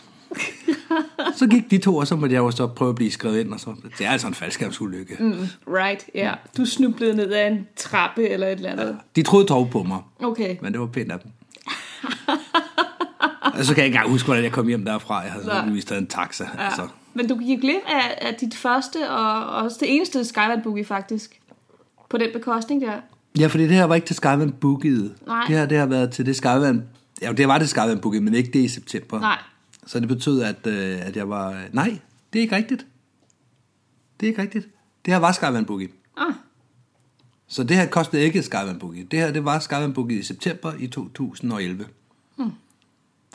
[1.36, 3.52] Så gik de to, og så måtte jeg jo så prøve at blive skrevet ind,
[3.52, 5.16] og så, det er altså en faldskærmsulykke.
[5.20, 5.34] Mm.
[5.68, 6.24] Right, ja.
[6.24, 6.36] Yeah.
[6.56, 8.96] Du snublede ned ad en trappe eller et eller andet.
[9.16, 10.56] De troede dog på mig, Okay.
[10.62, 11.30] men det var pænt af dem.
[13.42, 15.20] og så kan jeg ikke engang huske, hvordan jeg kom hjem derfra.
[15.20, 16.44] Jeg havde lige taget en taxa.
[16.58, 16.64] Ja.
[16.64, 16.88] Altså.
[17.14, 21.40] Men du gik glip af, af dit første og også det eneste Skyland Boogie faktisk.
[22.10, 23.00] På den bekostning der.
[23.38, 25.14] Ja, fordi det her var ikke til Skyvand Boogiet.
[25.26, 25.44] Nej.
[25.48, 26.82] Det her det har været til det Skyvand...
[27.22, 29.20] Ja, det var det Skyvand Boogiet, men ikke det i september.
[29.20, 29.38] Nej.
[29.86, 31.62] Så det betød, at, øh, at jeg var...
[31.72, 31.98] Nej,
[32.32, 32.86] det er ikke rigtigt.
[34.20, 34.68] Det er ikke rigtigt.
[35.04, 35.88] Det her var Skyvand Boogie.
[36.16, 36.32] Ah,
[37.48, 39.04] Så det her kostede ikke Skyvand Boogie.
[39.10, 41.86] Det her, det var Skyvand Boogie i september i 2011.
[42.36, 42.50] Hmm.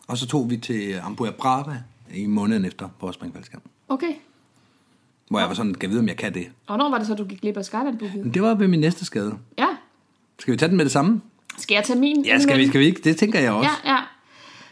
[0.07, 3.61] Og så tog vi til Ambuja Brava i måneden efter på Springfaldskam.
[3.87, 4.13] okay.
[5.29, 6.47] Hvor jeg var sådan, kan vide, om jeg kan det.
[6.67, 8.23] Og hvornår var det så, du gik glip af Skyland Boogie?
[8.23, 9.37] Men det var ved min næste skade.
[9.57, 9.67] Ja.
[10.39, 11.21] Skal vi tage den med det samme?
[11.57, 12.25] Skal jeg tage min?
[12.25, 13.01] Ja, skal vi, skal vi ikke?
[13.03, 13.69] Det tænker jeg også.
[13.85, 13.99] Ja, ja.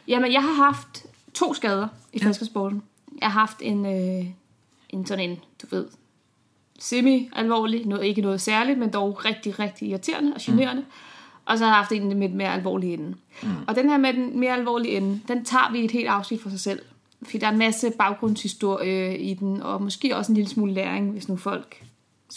[0.08, 2.82] Jamen, jeg har haft to skader i flaskesporten.
[3.22, 4.26] Jeg har haft en, øh,
[4.90, 5.86] en sådan en, du ved,
[6.80, 10.82] semi-alvorlig, noget, ikke noget særligt, men dog rigtig, rigtig irriterende og generende.
[10.82, 10.88] Mm.
[11.46, 13.16] Og så har jeg haft en med den mere alvorlige ende.
[13.44, 13.50] Mm.
[13.68, 16.50] Og den her med den mere alvorlige ende, den tager vi et helt afsnit for
[16.50, 16.80] sig selv.
[17.24, 21.12] Fordi der er en masse baggrundshistorie i den, og måske også en lille smule læring,
[21.12, 21.84] hvis nu folk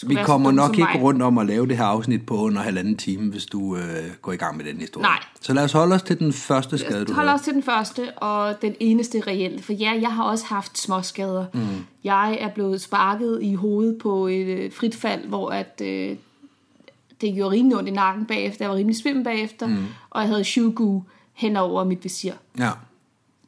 [0.03, 1.01] Vi kommer nok ikke mig.
[1.01, 3.83] rundt om at lave det her afsnit på under halvanden time, hvis du øh,
[4.21, 5.03] går i gang med den historie.
[5.03, 5.19] Nej.
[5.41, 8.17] Så lad os holde os til den første skade, du Hold også til den første,
[8.17, 9.61] og den eneste reelle.
[9.61, 11.45] For ja, jeg har også haft småskader.
[11.53, 11.59] Mm.
[12.03, 16.15] Jeg er blevet sparket i hovedet på et øh, frit fald, hvor at, øh,
[17.21, 18.65] det gjorde rimelig ondt i nakken bagefter.
[18.65, 19.85] Jeg var rimelig svimmel bagefter, mm.
[20.09, 21.03] og jeg havde shugu
[21.33, 22.33] hen over mit visir.
[22.57, 22.71] Ja.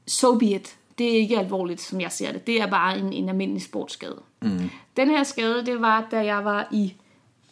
[0.07, 0.75] So be it.
[0.97, 2.47] Det er ikke alvorligt, som jeg ser det.
[2.47, 4.21] Det er bare en, en almindelig sportsskade.
[4.41, 4.69] Mm.
[4.97, 6.93] Den her skade, det var, da jeg var i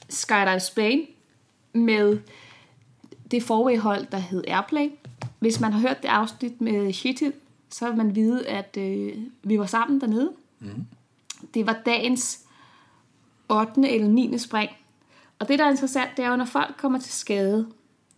[0.10, 1.06] Skydive Spain
[1.73, 2.19] med
[3.32, 4.89] det forway-hold, der hed Airplay.
[5.39, 7.34] Hvis man har hørt det afsnit med Shetil,
[7.69, 10.32] så vil man vide, at øh, vi var sammen dernede.
[10.60, 10.86] Mm.
[11.54, 12.39] Det var dagens
[13.49, 13.89] 8.
[13.89, 14.38] eller 9.
[14.38, 14.69] spring.
[15.39, 17.67] Og det, der er interessant, det er jo, når folk kommer til skade,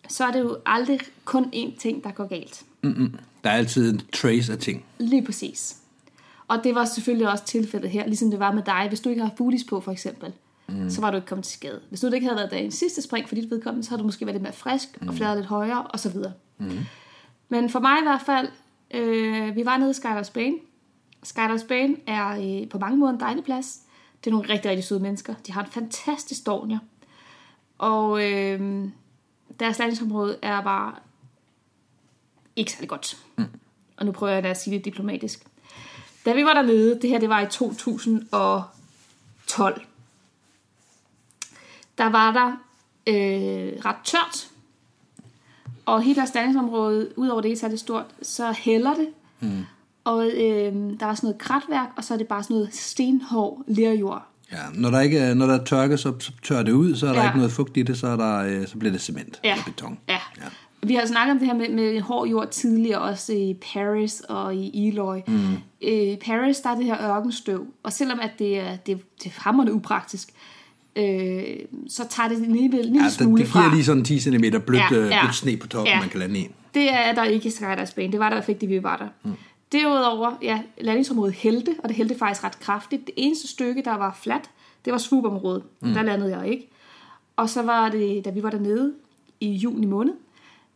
[0.07, 2.65] så er det jo aldrig kun én ting, der går galt.
[2.81, 3.15] Mm-mm.
[3.43, 4.85] Der er altid en trace af ting.
[4.97, 5.77] Lige præcis.
[6.47, 8.85] Og det var selvfølgelig også tilfældet her, ligesom det var med dig.
[8.87, 10.33] Hvis du ikke har foodies på, for eksempel,
[10.67, 10.89] mm.
[10.89, 11.81] så var du ikke kommet til skade.
[11.89, 14.25] Hvis det ikke havde været dagens sidste spring for dit vedkommende, så havde du måske
[14.25, 15.07] været lidt mere frisk mm.
[15.07, 16.33] og fladet lidt højere, og så videre.
[16.57, 16.79] Mm.
[17.49, 18.47] Men for mig i hvert fald,
[18.93, 20.55] øh, vi var nede i Skydive Spain.
[21.23, 22.27] Skydive Spain er
[22.61, 23.79] øh, på mange måder en dejlig plads.
[24.23, 25.33] Det er nogle rigtig, rigtig søde mennesker.
[25.47, 26.79] De har en fantastisk stornier.
[27.77, 28.87] Og øh,
[29.59, 30.93] deres landingsområde er bare
[32.61, 33.17] ikke særlig godt.
[33.37, 33.45] Mm.
[33.97, 35.43] Og nu prøver jeg da at sige det diplomatisk.
[36.25, 39.81] Da vi var dernede, det her det var i 2012,
[41.97, 42.47] der var der
[43.07, 44.47] øh, ret tørt.
[45.85, 46.31] Og hele deres
[47.15, 49.07] udover det ikke særlig stort, så hælder det.
[49.39, 49.65] Mm.
[50.03, 53.61] Og øh, der var sådan noget kratværk, og så er det bare sådan noget stenhård
[53.67, 54.25] lerjord.
[54.51, 57.13] Ja, når der ikke når der er tørke, så, så tørrer det ud, så er
[57.13, 57.25] der Ja.
[57.27, 59.51] ikke noget fugt i det, så, er der, øh, så bliver det cement Ja.
[59.51, 59.99] eller beton.
[60.07, 60.19] Ja.
[60.37, 60.43] Ja.
[60.83, 64.55] Vi har snakket om det her med, med hård jord tidligere, også i Paris og
[64.55, 65.17] i Eloy.
[65.27, 65.55] Mm.
[65.81, 69.39] I Paris, der er det her ørkenstøv, og selvom at det er, det, det er
[69.41, 70.29] hammerende upraktisk,
[70.95, 71.43] øh,
[71.87, 73.73] så tager det en lille Ja, smule det, det giver fra.
[73.75, 75.21] lige sådan 10 cm blødt, Ja, ja, ja.
[75.21, 75.99] blødt sne på toppen, Ja.
[75.99, 76.47] man kan lande i.
[76.73, 78.11] Det er der ikke i Skydive Spain.
[78.11, 79.07] Det var der fald ikke, da vi var der.
[79.23, 79.31] Mm.
[79.71, 83.05] Derudover, ja, landingsområdet hældte, og det hældte faktisk ret kraftigt.
[83.05, 84.49] Det eneste stykke, der var fladt,
[84.85, 85.63] det var swoopområdet.
[85.81, 85.93] Mm.
[85.93, 86.69] Der landede jeg ikke.
[87.35, 88.93] Og så var det, da vi var dernede
[89.39, 90.13] i juni måned,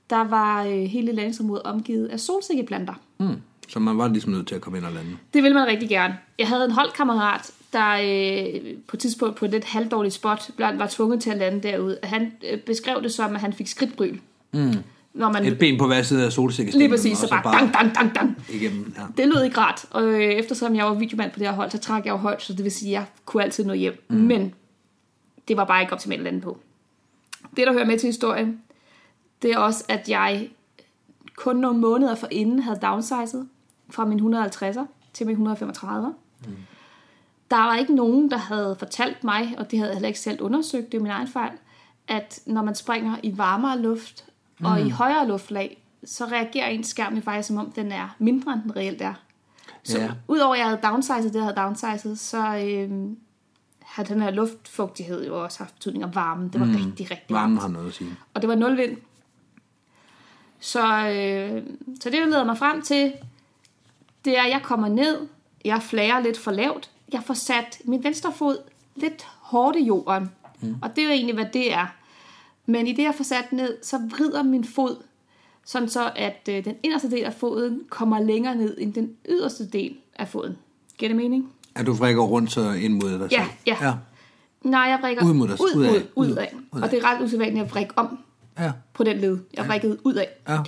[0.10, 2.94] der var øh, hele landingsområdet omgivet af solsikkeplanter.
[3.20, 3.36] Mm.
[3.68, 5.18] Så man var ligesom nødt til at komme ind og lande.
[5.34, 6.18] Det ville man rigtig gerne.
[6.40, 10.80] Jeg havde en holdkammerat, der øh, på et tidspunkt på et lidt halvdårligt spot blandt
[10.80, 11.98] var tvunget til at lande derude.
[12.04, 14.20] Han øh, beskrev det som, at han fik skridtbryl.
[14.54, 14.74] Mm.
[15.14, 16.90] Når man Et ben på hver side af solsikkestemmen.
[16.90, 18.46] lige præcis, så bare, dang, dang, dang, dang.
[18.50, 19.24] Igennem, ja.
[19.24, 21.78] Det lød ikke rart, og øh, eftersom jeg var videomand på det her hold, så
[21.78, 24.04] trak jeg jo højt, så det vil sige, at jeg kunne altid nå hjem.
[24.10, 24.16] Mm.
[24.16, 24.54] Men
[25.48, 26.58] det var bare ikke optimalt at lande på.
[27.56, 28.60] Det, der hører med til historien,
[29.42, 30.50] det er også, at jeg
[31.38, 33.48] kun nogle måneder forinden havde downsizet
[33.90, 36.12] fra min 150'er til min 135'er.
[36.48, 36.56] Mm.
[37.52, 40.42] Der var ikke nogen, der havde fortalt mig, og det havde jeg heller ikke selv
[40.42, 41.52] undersøgt, det er min egen fejl,
[42.08, 44.26] at når man springer i varmere luft
[44.64, 48.54] og i højere luftlag, så reagerer ens skærm jo faktisk, som om den er mindre,
[48.54, 49.14] end den reelt er.
[49.84, 50.12] Så Ja.
[50.28, 53.18] udover at jeg havde downsized det, jeg havde downsized, så øhm,
[53.82, 56.50] har den her luftfugtighed jo også haft betydning om varmen.
[56.50, 56.76] Det var mm.
[56.76, 58.10] rigtig, rigtig Varmen har noget at sige.
[58.34, 58.98] Og det var nul vind.
[60.66, 61.64] Så, øh,
[62.02, 63.14] så det, der leder mig frem til,
[64.26, 65.18] det er, at jeg kommer ned,
[65.66, 68.58] jeg flager lidt for lavt, jeg får sat min venstre fod
[68.96, 70.32] lidt hårdt i jorden.
[70.62, 70.76] Mm.
[70.82, 71.88] Og det er jo egentlig, hvad det er.
[72.66, 74.96] Men i det, jeg får sat ned, så vrider min fod,
[75.66, 79.68] sådan så, at øh, den inderste del af foden kommer længere ned end den yderste
[79.68, 80.58] del af foden.
[80.98, 81.52] Giver det mening?
[81.76, 83.52] At du vrikker rundt så ind mod dig Ja, selv?
[83.68, 83.78] ja.
[83.88, 83.94] ja.
[84.64, 85.90] Nej, jeg vrikker Ud mod dig- ud, ud af.
[85.92, 86.54] ud, ud, Ud- af.
[86.72, 88.20] ud Og det er ret usædvanligt at vrikke om
[88.60, 88.72] Ja.
[88.96, 89.38] På den led.
[89.54, 90.28] Jeg vrikkede ud af.
[90.50, 90.60] ja.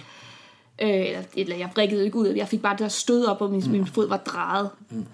[0.82, 2.36] Øh, eller, eller jeg vrikkede ikke ud af.
[2.36, 3.72] Jeg fik bare det der stød op, og min, mm.
[3.72, 4.70] min fod var drejet.
[4.90, 5.06] Mm.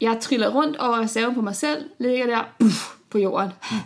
[0.00, 3.50] Jeg triller rundt over reserven på mig selv, ligger der puff, på jorden.
[3.70, 3.76] Mm.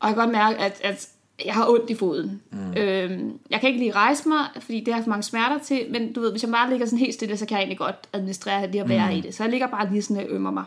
[0.00, 1.08] Og jeg kan godt mærke, at, at
[1.44, 2.42] jeg har ondt i foden.
[2.50, 2.74] Mm.
[2.76, 6.12] Øhm, jeg kan ikke lige rejse mig, fordi det har for mange smerter til, men
[6.12, 8.70] du ved, hvis jeg bare ligger sådan helt stille, så kan jeg egentlig godt administrere
[8.70, 9.16] lige at være mm.
[9.16, 9.34] i det.
[9.34, 10.64] Så jeg ligger bare lige sådan og ømmer mig.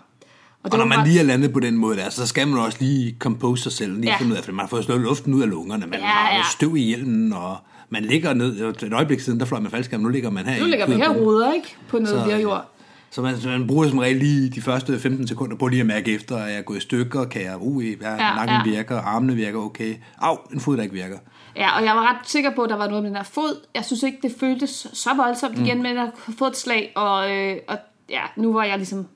[0.63, 2.60] Og det når man bare- lige er landet på den måde der, så skal man
[2.60, 4.17] også lige compose sig selv, lige Ja.
[4.17, 6.36] finde ud af, for man har fået slået luften ud af lungerne, man Ja, har
[6.36, 6.43] ja.
[6.56, 7.58] støv i hjelmen, og
[7.89, 10.65] man ligger ned, et øjeblik siden, der fløj man faldskærm, nu ligger man her Nu
[10.65, 11.76] ligger vi her og ruder, ikke?
[11.88, 12.65] På noget Så, lerjord.
[13.12, 16.15] Så man, man bruger som regel lige de første 15 sekunder på lige at mærke
[16.15, 18.63] efter, er jeg gået i stykker, kan jeg, uh, ja, Ja, nakken ja.
[18.78, 21.17] virker, armene virker okay, au, en fod, der ikke virker.
[21.56, 23.62] Ja, og jeg var ret sikker på, at der var noget med den her fod.
[23.76, 25.84] Jeg synes ikke, det føltes så voldsomt igen, mm.
[25.84, 27.78] men jeg har fået et slag, og, øh, og
[28.10, 29.08] ja, nu var jeg ligesom...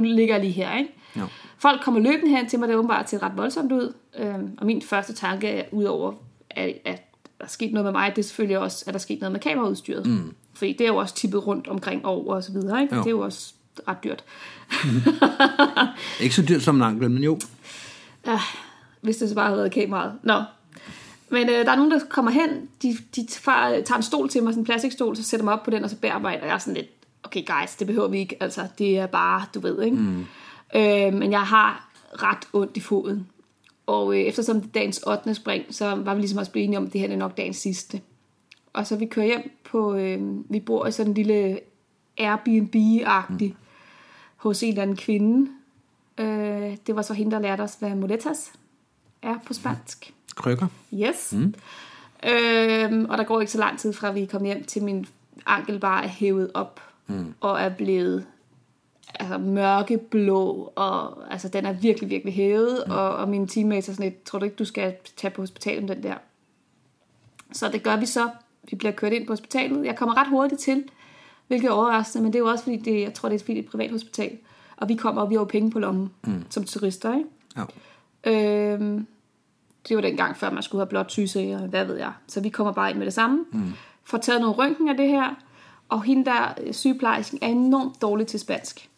[0.00, 0.90] Nu ligger jeg lige her, ikke?
[1.16, 1.26] Jo.
[1.58, 3.92] Folk kommer løbende hen til mig, det er åbenbart til ret voldsomt ud.
[4.18, 6.12] Øhm, og min første tanke er, udover
[6.50, 7.02] at, at
[7.38, 9.32] der er sket noget med mig, det er selvfølgelig også, at der er sket noget
[9.32, 10.06] med kameraudstyret.
[10.06, 10.34] Mm.
[10.54, 12.94] Fordi det er jo også tippet rundt omkring over og så videre, ikke?
[12.94, 13.00] Jo.
[13.00, 13.54] Det er jo også
[13.88, 14.24] ret dyrt.
[16.22, 17.38] Ikke så dyrt som en ankel, men jo.
[18.26, 18.40] Ja,
[19.00, 20.12] hvis det så bare havde været kameraet.
[20.22, 20.42] Nå.
[21.28, 24.42] Men øh, der er nogen, der kommer hen, de, de tager, tager en stol til
[24.42, 26.74] mig, sådan en plastikstol, så sætter mig op på den, og så bearbejder jeg sådan
[26.74, 26.95] lidt,
[27.26, 29.96] okay guys, det behøver vi ikke, altså det er bare, du ved, ikke?
[29.96, 30.26] Mm.
[30.74, 33.26] Øh, men jeg har ret ondt i foden.
[33.86, 35.34] Og øh, eftersom det er dagens 8.
[35.34, 37.56] spring, så var vi ligesom også blevet enige om, at det her er nok dagens
[37.56, 38.00] sidste.
[38.72, 41.60] Og så vi kører hjem på, øh, vi bor i sådan en lille
[42.20, 43.56] Airbnb-agtig, mm.
[44.36, 45.50] hos en eller anden kvinde.
[46.18, 48.52] Øh, det var så hende, der lærte os, hvad muletas
[49.22, 50.14] er på spansk.
[50.34, 50.66] Krykker.
[50.94, 51.32] Yes.
[51.32, 51.54] Mm.
[52.28, 55.06] Øhm, og der går ikke så lang tid fra, vi kom hjem til min
[55.46, 57.34] ankel bare er hævet op mm.
[57.40, 58.26] og er blevet
[59.14, 62.92] altså, mørkeblå, og altså, den er virkelig, virkelig hævet, mm.
[62.92, 65.84] og, og mine teammates er sådan lidt, tror du ikke, du skal tage på hospitalet
[65.84, 66.14] med den der?
[67.52, 68.30] Så det gør vi så.
[68.70, 69.86] Vi bliver kørt ind på hospitalet.
[69.86, 70.84] Jeg kommer ret hurtigt til,
[71.46, 73.54] hvilket er overraskende, men det er jo også fordi, det, jeg tror, det er fordi,
[73.54, 74.38] det er et privat hospital.
[74.76, 76.44] Og vi kommer, og vi har jo penge på lommen, mm.
[76.50, 77.28] som turister, ikke?
[77.56, 78.72] Ja.
[78.72, 79.06] Øhm,
[79.88, 82.12] det var dengang, før man skulle have blot og hvad ved jeg.
[82.26, 83.44] Så vi kommer bare ind med det samme.
[83.52, 83.72] Mm.
[84.04, 85.34] Får taget noget røntgen af det her.
[85.88, 88.88] Og hende der, øh, sygeplejersken, er enormt dårlig til spansk.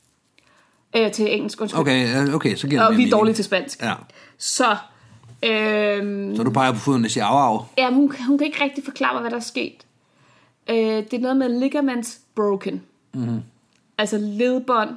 [0.96, 1.80] Øh, til engelsk, undskyld.
[1.80, 3.12] Okay, okay, så giver det Og vi er mening.
[3.12, 3.82] dårlige til spansk.
[3.82, 3.94] Ja.
[4.38, 4.76] Så,
[5.42, 7.60] øhm, Så du peger på foden og siger af, af.
[7.78, 9.86] ja, hun, hun kan ikke rigtig forklare mig, hvad der er sket.
[10.70, 12.82] Øh, det er noget med ligaments broken.
[13.14, 13.40] Mm.
[13.98, 14.90] Altså ledbånd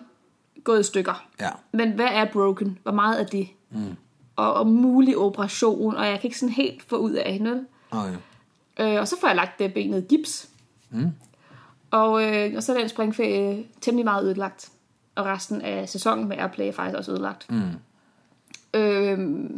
[0.63, 1.25] gået i stykker.
[1.39, 1.49] Ja.
[1.71, 2.77] Men hvad er broken?
[2.83, 3.47] Hvor meget er det?
[3.69, 3.95] Mm.
[4.35, 7.65] Og, og mulig operation, og jeg kan ikke sådan helt få ud af hende.
[7.91, 8.13] Okay.
[8.79, 10.49] Øh, og så får jeg lagt det benet gips.
[10.89, 11.07] Mm.
[11.91, 14.71] Og, øh, og så er den springferie temmelig meget ødelagt.
[15.15, 17.49] Og resten af sæsonen med Airplay er faktisk også ødelagt.
[17.49, 17.71] Mm.
[18.73, 19.49] Øh,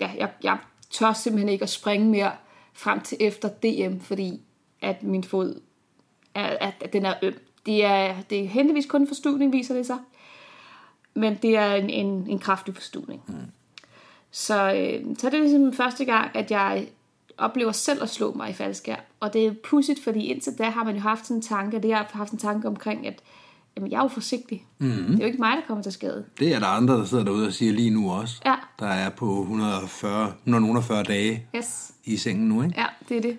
[0.00, 0.58] ja, jeg, jeg
[0.90, 2.32] tør simpelthen ikke at springe mere
[2.72, 4.40] frem til efter DM, fordi
[4.80, 5.60] at min fod
[6.34, 7.34] er, at, at den er øm.
[7.66, 9.98] Det er, det er heldigvis kun forstuvning, viser det sig.
[11.14, 13.22] Men det er en, en, en kraftig forstuvning.
[13.28, 13.34] Mm.
[14.30, 16.86] Så, øh, så er det ligesom første gang, at jeg
[17.38, 18.98] oplever selv at slå mig i faldskærm.
[19.20, 21.88] Og det er pudsigt, fordi indtil da har man jo haft sådan en tanke, det
[21.88, 23.22] jeg har haft en tanke omkring, at
[23.76, 24.66] jamen, jeg er jo forsigtig.
[24.78, 25.06] Mm-hmm.
[25.06, 26.24] Det er jo ikke mig, der kommer til skade.
[26.38, 28.40] Det er der andre, der sidder derude og siger lige nu også.
[28.44, 28.54] Ja.
[28.78, 31.92] Der er på 140, 140 dage Yes.
[32.04, 32.74] i sengen nu, ikke?
[32.80, 33.38] Ja, det er det.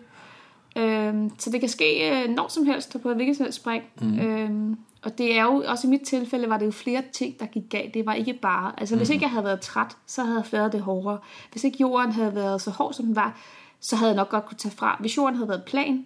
[0.75, 3.83] Øhm, så det kan ske øh, når som helst på et hvilket som helst spring.
[4.01, 4.19] Mm.
[4.19, 7.45] Øhm, og det er jo, også i mit tilfælde, var det jo flere ting, der
[7.45, 7.93] gik galt.
[7.93, 10.71] Det var ikke bare, altså hvis ikke jeg havde været træt, så havde jeg været
[10.71, 11.17] det hårdere.
[11.51, 13.37] Hvis ikke jorden havde været så hård, som den var,
[13.83, 14.97] så havde jeg nok godt kunne tage fra.
[14.99, 16.05] Hvis jorden havde været plan,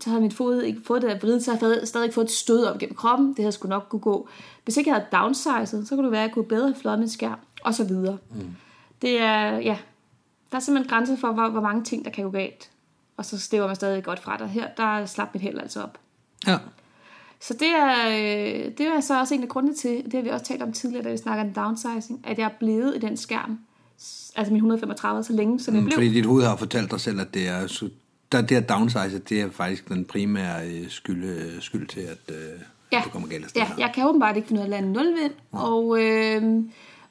[0.00, 2.30] så havde min fod ikke fået det der vride, så havde jeg stadig fået et
[2.30, 3.28] stød op gennem kroppen.
[3.28, 4.28] Det havde sgu nok kunne gå.
[4.64, 6.98] Hvis ikke jeg havde downsized, så kunne det være, at jeg kunne bedre have fløjet
[6.98, 8.18] min skærm, og så videre.
[8.30, 8.56] Mm.
[9.02, 9.78] Det er, ja,
[10.50, 12.70] der er simpelthen grænser for, hvor, hvor mange ting, der kan gå galt.
[13.16, 14.48] Og så stæver man stadig godt fra dig.
[14.48, 15.98] Her, der slap mit held altså op.
[16.46, 16.58] Ja.
[17.40, 20.28] Så det er, øh, det er så også en af grundene til, det har vi
[20.28, 23.16] også talt om tidligere, da vi snakker om downsizing, at jeg er blevet i den
[23.16, 23.58] skærm
[24.36, 25.94] altså min 135 så længe, som jeg Mm, blev.
[25.96, 27.88] Fordi dit hoved har fortalt dig selv, at det er,
[28.32, 32.18] der, det her downsize, det er faktisk den primære øh, skyld, øh, skyld til, at
[32.34, 32.60] øh,
[32.92, 33.02] Ja.
[33.04, 33.74] du kommer galt Ja, her.
[33.78, 36.62] jeg kan åbenbart ikke finde ud af at lande nulvind, og, øh,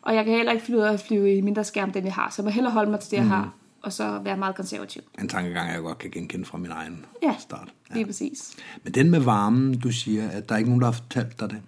[0.02, 2.14] og jeg kan heller ikke finde ud af at flyve i mindre skærm, end jeg
[2.14, 2.30] har.
[2.30, 3.30] Så jeg må hellere holde mig til det, jeg Mm.
[3.30, 5.02] har, og så være meget konservativ.
[5.22, 7.70] En tankegang, jeg godt kan genkende fra min egen Ja, start.
[7.94, 8.56] lige præcis.
[8.84, 11.50] Men den med varmen, du siger, at der er ikke nogen, der har fortalt dig
[11.50, 11.62] det,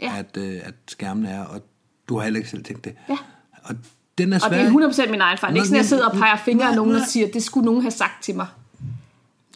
[0.00, 0.12] Ja.
[0.18, 1.60] at, øh, at skærmen er, og
[2.08, 2.94] du har heller ikke selv tænkt det.
[3.08, 3.16] Ja.
[3.62, 3.74] Og
[4.18, 4.48] den er svær.
[4.48, 5.52] Og det er 100% min egen fejl.
[5.54, 7.06] Det er ikke sådan, at jeg sidder og peger fingre af nogen og nej.
[7.08, 8.46] siger, det skulle nogen have sagt til mig.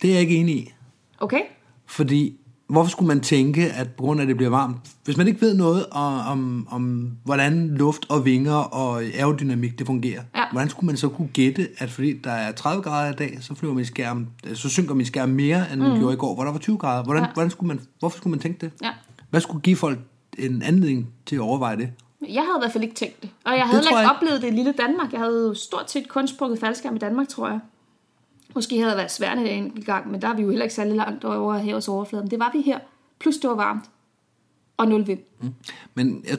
[0.02, 0.72] Det er jeg ikke enig i.
[1.20, 1.40] Okay?
[1.86, 2.36] Fordi,
[2.68, 5.40] hvorfor skulle man tænke, at på grund af, at det bliver varmt, hvis man ikke
[5.40, 10.42] ved noget om, om, om hvordan luft og vinger og aerodynamik det fungerer, Ja.
[10.52, 13.54] hvordan skulle man så kunne gætte, at fordi der er 30 grader i dag, så
[13.54, 16.52] flyver min skærm, så synker min skærm mere, end den gjorde i går, hvor der
[16.52, 17.04] var 20 grader.
[17.04, 17.26] Hvordan, Mm.
[17.26, 17.32] Ja.
[17.34, 18.72] hvordan skulle man, hvorfor skulle man tænke det?
[18.82, 18.90] Ja.
[19.30, 19.98] Hvad skulle give folk
[20.38, 21.88] en anledning til at overveje det?
[22.28, 23.30] Jeg havde i hvert fald ikke tænkt det.
[23.44, 25.12] Og jeg havde heller ikke oplevet det i lille Danmark.
[25.12, 27.60] Jeg havde jo stort set kun sprukket faldskærm i Danmark, tror jeg.
[28.54, 30.94] Måske havde det været svært en gang, men der er vi jo heller ikke særlig
[30.96, 32.22] langt over havets overflade.
[32.24, 32.78] Men det var vi her.
[33.18, 33.84] Plus det var varmt.
[34.76, 35.18] Og nul vind.
[35.94, 36.38] Men jeg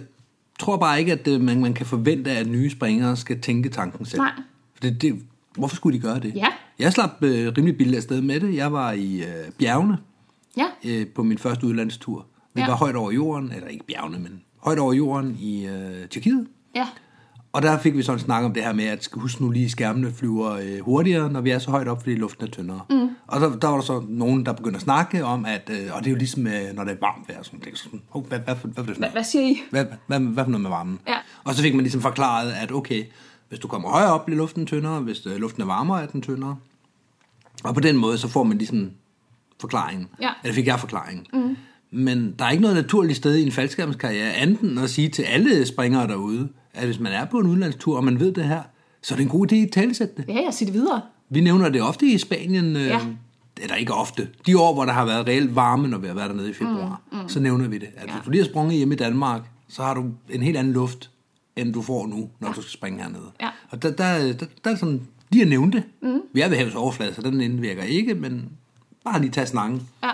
[0.60, 4.06] tror bare ikke, at øh, man, man kan forvente, at nye springere skal tænke tanken
[4.06, 4.22] selv.
[4.22, 4.32] Nej.
[4.74, 5.22] For det, det,
[5.58, 6.36] hvorfor skulle de gøre det?
[6.36, 6.48] Ja.
[6.80, 8.56] Jeg slap øh, rimelig billigt afsted med det.
[8.56, 9.98] Jeg var i øh, bjergene
[10.58, 12.26] Ja, øh, på min første udlandstur.
[12.54, 12.68] Vi Ja.
[12.68, 16.48] var højt over jorden, eller ikke bjergene, men højt over jorden i øh, Tyrkiet.
[16.76, 16.88] ja,
[17.54, 19.70] Og der fik vi sådan en snak om det her med, at huske nu lige,
[19.70, 22.82] skærmene flyver øh, hurtigere, når vi er så højt op, fordi luften er tyndere.
[22.90, 23.10] Mm.
[23.28, 26.00] Og der, der var der så nogen, der begyndte at snakke om, at øh, og
[26.00, 27.44] det er jo ligesom, øh, når det er varmt vejr.
[27.44, 29.58] Sådan, det er sådan, oh, hvad, hvad, hvad, hvad, hvad, Hva, hvad siger I?
[29.72, 31.00] hvad, hvad, hvad for noget med varmen?
[31.08, 31.16] Ja.
[31.44, 33.04] Og så fik man ligesom forklaret, at okay,
[33.50, 36.22] hvis du kommer højere op, bliver luften tyndere, hvis øh, luften er varmere, er den
[36.22, 36.56] tyndere.
[37.64, 38.92] Og på den måde, så får man ligesom
[39.62, 40.08] forklaringen.
[40.22, 40.30] Ja.
[40.44, 41.26] Eller fik jeg forklaringen.
[41.34, 41.58] Mm.
[41.92, 45.24] Men der er ikke noget naturligt sted i en faldskærmskarriere, andet end at sige til
[45.24, 48.62] alle springere derude, at hvis man er på en udlandstur, og man ved det her,
[49.02, 50.26] så er det en god idé at talesætte det.
[50.28, 51.02] Ja, jeg siger det videre.
[51.30, 53.00] Vi nævner det ofte i Spanien, øh, Ja.
[53.62, 56.30] eller ikke ofte, de år, hvor der har været reelt varme, når vi har været
[56.30, 57.30] dernede i februar, mm, mm.
[57.30, 57.90] så nævner vi det.
[57.98, 58.14] At Ja.
[58.14, 61.10] hvis du lige har sprunget hjemme i Danmark, så har du en helt anden luft,
[61.56, 62.54] end du får nu, når ja.
[62.54, 63.32] du skal springe hernede.
[63.42, 63.50] Ja.
[63.70, 65.84] Og der, der, der, der er sådan, lige at nævne det.
[66.02, 66.22] Mm.
[66.34, 68.50] Vi er ved havets overflade, så den indvirker ikke, men
[69.06, 69.88] bare lige tage snakken.
[70.04, 70.10] Ja,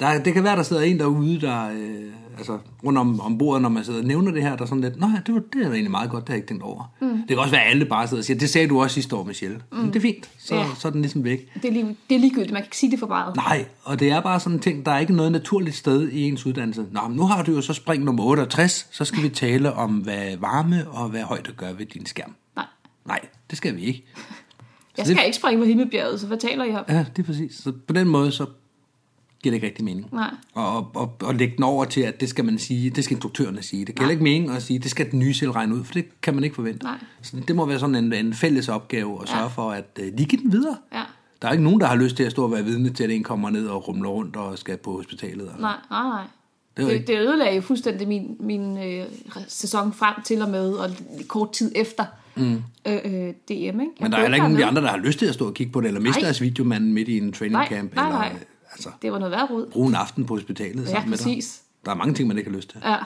[0.00, 3.62] Der, det kan være, der sidder en derude, der øh, altså, rundt om, om bordet,
[3.62, 5.60] når man sidder og nævner det her, der er sådan lidt, nej, det, var, det
[5.60, 6.92] er da egentlig meget godt, det har jeg ikke tænkt over.
[7.00, 7.08] Mm.
[7.08, 9.16] Det kan også være, at alle bare sidder og siger, det sagde du også sidste
[9.16, 9.56] år, Michelle.
[9.72, 9.78] Mm.
[9.78, 10.66] Men det er fint, så, Ja.
[10.78, 11.48] så er den ligesom væk.
[11.54, 12.52] det er, lige, det er ligegyldigt.
[12.52, 13.36] Man kan ikke sige det for meget.
[13.36, 16.22] Nej, og det er bare sådan en ting, der er ikke noget naturligt sted i
[16.22, 16.86] ens uddannelse.
[16.90, 19.90] Nå, men nu har du jo så spring nummer 68, så skal vi tale om,
[19.90, 22.34] hvad varme og hvad højde gør ved din skærm.
[22.56, 22.66] Nej.
[23.06, 24.04] Nej, det skal vi ikke.
[24.96, 26.84] Jeg Så det- skal ikke springe på Himmelbjerget, så hvad taler I om?
[26.88, 27.54] Ja, det er præcis.
[27.56, 28.46] Så på den måde, så
[29.44, 30.08] giver det ikke rigtig mening.
[30.12, 30.30] Nej.
[30.54, 33.62] Og, og, og, lægge den over til, at det skal man sige, det skal instruktørerne
[33.62, 33.84] sige.
[33.84, 36.20] Det giver ikke mening at sige, det skal den nye selv regne ud, for det
[36.22, 36.84] kan man ikke forvente.
[36.84, 36.98] Nej.
[37.22, 39.46] Så det må være sådan en, en fælles opgave at sørge Ja.
[39.46, 40.76] for, at uh, lige give den videre.
[40.92, 41.02] Ja.
[41.42, 43.10] Der er ikke nogen, der har lyst til at stå og være vidne til, at
[43.10, 45.44] en kommer ned og rumler rundt og skal på hospitalet.
[45.44, 45.60] Altså.
[45.60, 46.24] Nej, nej, nej.
[46.76, 49.06] Det er Det, det ødelagde jo fuldstændig min, min øh,
[49.48, 50.90] sæson frem til og med, og
[51.28, 52.04] kort tid efter
[52.36, 52.62] mm.
[52.86, 53.50] øh, øh, DM.
[53.50, 53.66] Ikke?
[53.70, 55.34] Jeg Men der er heller ikke nogen af de andre, der har lyst til at
[55.34, 57.94] stå og kigge på det, eller miste deres videomand midt i en training Nej, camp,
[57.94, 58.32] nej, eller nej.
[58.74, 59.66] Altså, Det var noget værd rod.
[59.70, 61.24] bruge en aften på hospitalet Ja, sammen med dig.
[61.24, 61.62] præcis.
[61.84, 62.80] Der er mange ting, man ikke har lyst til.
[62.84, 62.96] Ja,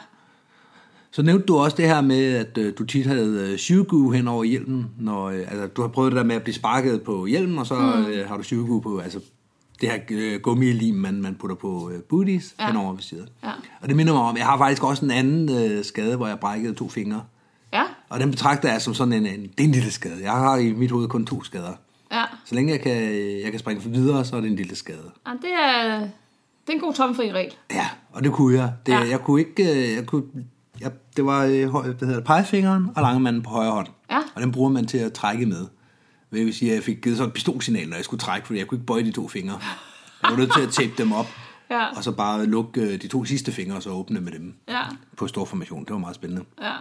[1.10, 4.28] Så nævnte du også det her med, at øh, du tit havde øh, syvgu hen
[4.28, 4.86] over hjelmen.
[4.98, 7.66] Når, øh, altså, du har prøvet det der med at blive sparket på hjelmen, og
[7.66, 8.04] så mm.
[8.12, 9.20] øh, har du syvgu på altså,
[9.80, 12.66] det her øh, gummilim, man, man putter på øh, booties ja.
[12.66, 13.28] Henover ved siden.
[13.44, 13.50] Ja.
[13.80, 16.38] Og det minder mig om, jeg har faktisk også en anden øh, skade, hvor jeg
[16.40, 17.22] brækkede to fingre.
[17.72, 20.22] ja, Og den betragter jeg som sådan en, en, det er en lille skade.
[20.22, 21.72] Jeg har i mit hoved kun to skader.
[22.12, 22.24] Ja.
[22.44, 23.02] Så længe jeg kan,
[23.42, 25.10] jeg kan springe for videre, så er det en lille skade.
[25.26, 27.52] ja det, er, det er en god tomfri regel.
[27.70, 28.72] Ja, og det kunne jeg.
[28.86, 29.00] Det, ja.
[29.00, 29.62] Jeg kunne ikke...
[29.90, 30.22] øh, Jeg kunne,
[30.80, 33.86] jeg, det var øh, hvad hedder det, pegefingeren og langemanden på højre hånd.
[34.10, 34.18] Ja.
[34.34, 35.66] Og den bruger man til at trække med.
[36.32, 38.58] Det vil sige, at jeg fik givet sådan et pistolsignal, når jeg skulle trække, fordi
[38.58, 39.58] jeg kunne ikke bøje de to fingre.
[40.22, 41.26] Jeg var nødt til at tape dem op,
[41.70, 41.86] Ja.
[41.96, 44.80] og så bare lukke øh, de to sidste fingre, og så åbne med dem Ja,
[45.16, 45.84] på stor formation.
[45.84, 46.44] Det var meget spændende.
[46.62, 46.72] ja.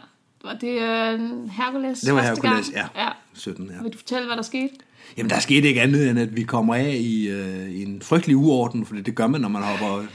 [0.43, 2.87] Var det øh, Hercules Det var Hercules, ja.
[3.03, 3.09] ja.
[3.33, 3.81] 17, ja.
[3.83, 4.73] Vil du fortælle, hvad der skete?
[5.17, 8.37] Jamen, der skete ikke andet, end at vi kommer af i, øh, i en frygtelig
[8.37, 10.05] uorden, for det gør man, når man hopper.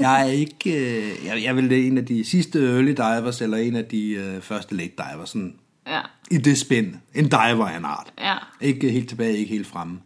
[0.00, 0.70] jeg er ikke...
[0.72, 4.40] Øh, jeg, jeg vil en af de sidste early divers, eller en af de øh,
[4.40, 5.54] første late divers, sådan
[5.86, 6.00] Ja,
[6.30, 6.94] i det spænd.
[7.14, 8.12] En diver af en art.
[8.20, 9.98] ja, Ikke helt tilbage, ikke helt fremme.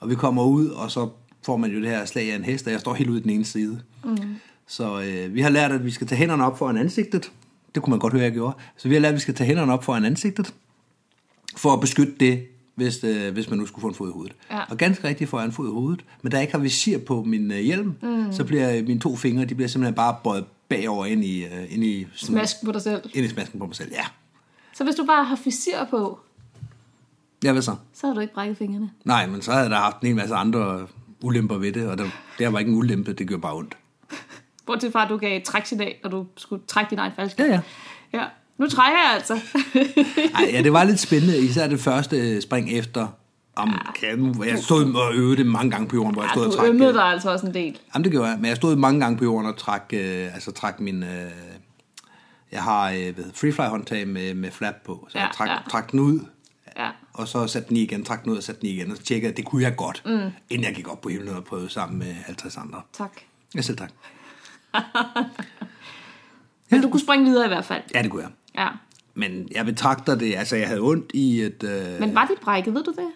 [0.00, 1.08] Og vi kommer ud, og så
[1.46, 3.22] får man jo det her slag af en hest, og jeg står helt ude i
[3.22, 3.80] den ene side.
[4.04, 4.16] Mm.
[4.66, 7.30] Så øh, vi har lært, at vi skal tage hænderne op foran ansigtet.
[7.74, 8.56] Det kunne man godt høre, jeg gjorde.
[8.76, 10.54] Så vi har lært, at vi skal tage hænderne op foran ansigtet,
[11.56, 12.42] for at beskytte det,
[12.82, 14.34] hvis, øh, hvis man nu skulle få en fod i hovedet.
[14.50, 14.60] Ja.
[14.70, 16.98] Og ganske rigtigt får jeg en fod i hovedet, men da jeg ikke har visir
[16.98, 18.32] på min øh, hjelm, mm.
[18.32, 21.84] så bliver mine to fingre, de bliver simpelthen bare bøjet bagover ind i, øh, ind
[21.84, 23.02] i, sådan- smask på dig selv.
[23.14, 23.90] ind i smasken på mig selv.
[23.92, 24.04] Ja,
[24.74, 26.20] Så hvis du bare har frisir på,
[27.44, 27.76] Ja, hvad så?
[27.92, 28.90] Så har du ikke brækket fingrene.
[29.04, 30.86] Nej, men så havde der haft en hel masse andre
[31.22, 32.04] ulemper ved det, og der,
[32.38, 33.76] der var ikke en ulempe, det gjorde bare ondt.
[34.66, 37.38] Bortset fra, at du gav et træksignal, og du skulle trække din egen falsk.
[37.38, 37.60] Ja, ja.
[38.12, 38.24] ja.
[38.58, 39.34] Nu trækker jeg altså.
[40.38, 43.08] Ej, ja, det var lidt spændende, især det første spring efter.
[43.56, 46.46] Om, kan, jeg stod og øvede det mange gange på jorden, hvor jeg stod Ja,
[46.48, 46.68] og du trak.
[46.68, 47.78] ømmede øh, dig altså også en del.
[47.94, 50.50] Jamen, det gjorde jeg, men jeg stod mange gange på jorden og trak, øh, altså
[50.52, 51.02] trak min...
[51.02, 51.30] Øh,
[52.52, 55.56] jeg har øh, ved, freefly håndtag med, med flap på, så Ja, jeg trak, ja.
[55.70, 56.20] trak den ud,
[56.78, 56.88] Ja.
[57.12, 58.96] og så satte den i igen, trak den ud og satte den i igen, og
[58.96, 60.30] så tjekkede at det kunne jeg godt, mm.
[60.50, 62.80] inden jeg gik op på himlen og prøvede sammen med 50 andre.
[62.92, 63.12] Tak.
[63.54, 63.90] Ja, selv tak.
[66.70, 67.82] Men du kunne springe videre i hvert fald.
[67.94, 68.30] Ja, det kunne jeg.
[68.58, 68.68] Ja.
[69.14, 71.62] Men jeg betragter det, altså jeg havde ondt i et...
[71.64, 73.08] Øh, Men var dit brækket, ved du det?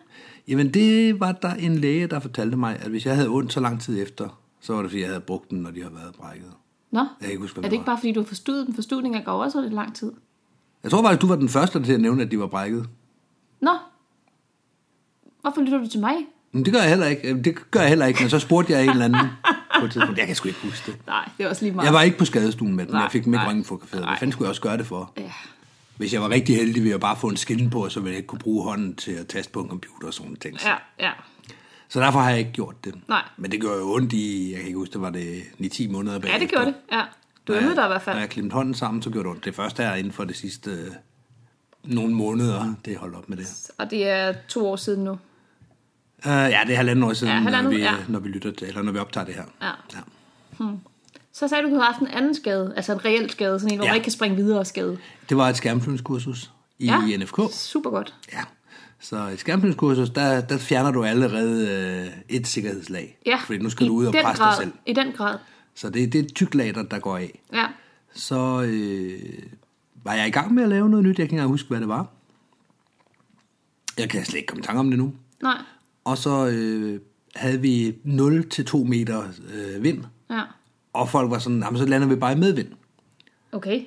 [0.49, 3.61] Jamen det var der en læge, der fortalte mig, at hvis jeg havde ondt så
[3.61, 6.15] lang tid efter, så var det fordi, jeg havde brugt den, når de har været
[6.15, 6.53] brækket.
[6.91, 8.75] Nå, Jeg kan ikke huske, er det det ikke bare fordi, du har forstået den?
[8.75, 10.13] Forstudninger går også lidt lang tid.
[10.83, 12.89] Jeg tror faktisk, du var den første til at nævne, at de var brækket.
[13.61, 13.71] Nå,
[15.41, 16.15] hvorfor lytter du til mig?
[16.53, 17.43] Men det gør jeg heller ikke.
[17.43, 19.21] Det gør jeg heller ikke, men så spurgte jeg en eller anden
[19.81, 20.19] på et tidspunkt.
[20.19, 21.01] Jeg kan sgu ikke huske det.
[21.07, 21.87] Nej, det er også lige meget.
[21.87, 22.93] Jeg var ikke på skadestuen med den.
[22.93, 24.05] Nej, jeg fik den ikke røntgenfotograferet.
[24.05, 25.13] Hvad fanden skulle jeg også gøre det for?
[25.17, 25.33] Ja.
[25.97, 28.17] Hvis jeg var rigtig heldig, ville jeg bare få en skin på, så ville jeg
[28.19, 30.57] ikke kunne bruge hånden til at taste på en computer og sådan ting.
[30.65, 31.11] Ja, ja.
[31.89, 32.95] Så derfor har jeg ikke gjort det.
[33.09, 33.23] Nej.
[33.37, 36.19] Men det gjorde jo ondt i, jeg kan ikke huske, det var det 9-10 måneder
[36.19, 36.39] bagefter.
[36.39, 36.75] Ja, det gjorde det.
[36.93, 37.03] Ja.
[37.49, 38.17] Du jeg- dig i hvert fald.
[38.17, 39.45] Når jeg klemte hånden sammen, så gjorde det ondt.
[39.45, 40.87] Det første er inden for det sidste øh,
[41.85, 43.71] nogle måneder, det holdt op med det.
[43.79, 45.19] Og det er to år siden nu.
[46.19, 47.95] Uh, ja, det er halvanden år siden, Ja, halvandet, når, vi, ja.
[48.09, 49.45] når vi lytter til, eller når vi optager det her.
[49.63, 49.71] Ja.
[50.61, 50.65] ja.
[51.33, 53.73] Så sagde du, at du havde haft en anden skade, altså en reel skade, sådan
[53.73, 53.91] en, hvor Ja.
[53.91, 54.99] man ikke kan springe videre skade.
[55.29, 57.03] Det var et skærmflyvningskursus i Ja.
[57.11, 57.17] ja.
[57.17, 57.41] NFK.
[57.53, 58.15] Super godt.
[58.33, 58.41] Ja.
[59.01, 61.69] Så et skærmflyvningskursus, der, der fjerner du allerede
[62.09, 63.19] øh, et sikkerhedslag.
[63.27, 64.73] Ja, Fordi nu skal i du ud og presse grad, dig selv.
[64.87, 65.39] I den grad.
[65.75, 67.41] Så det, det er et tykt lag, der, der går af.
[67.53, 67.67] Ja.
[68.15, 69.21] Så øh,
[70.05, 71.09] var jeg i gang med at lave noget nyt.
[71.09, 72.07] Jeg kan ikke engang huske, hvad det var.
[73.99, 75.13] Jeg kan slet ikke komme i tanke om det nu.
[75.43, 75.57] Nej.
[76.07, 77.01] Og så øh,
[77.37, 79.23] havde vi 0-2 meter
[79.55, 80.05] øh, vind.
[80.31, 80.41] Ja.
[80.93, 82.69] Og folk var sådan, jamen så lander vi bare i medvind
[83.53, 83.81] Okay.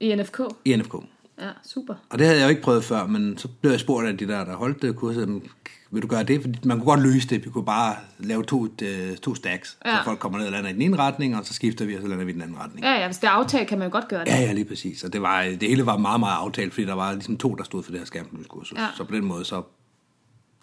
[0.00, 0.40] I NFK.
[0.64, 0.94] i NFK.
[1.40, 1.94] Ja, super.
[2.10, 4.28] Og det havde jeg jo ikke prøvet før, men så blev jeg spurgt af de
[4.28, 5.42] der, der holdt det kurset, "Jamen,
[5.90, 6.40] vil du gøre det?
[6.42, 7.44] Fordi man kunne godt løse det.
[7.44, 9.78] Vi kunne bare lave to, øh, to stacks.
[9.84, 9.96] Ja.
[9.96, 12.02] Så folk kommer ned og lander i den ene retning, og så skifter vi, og
[12.02, 12.84] så lander vi i den anden retning.
[12.86, 14.30] Ja, ja, hvis det er aftalt, kan man jo godt gøre det.
[14.30, 15.04] Ja, ja, lige præcis.
[15.04, 17.64] Og det, var, det hele var meget, meget aftalt, fordi der var ligesom to, der
[17.64, 18.78] stod for det her skærmlyskursus.
[18.78, 18.86] Ja.
[18.96, 19.62] Så på den måde, så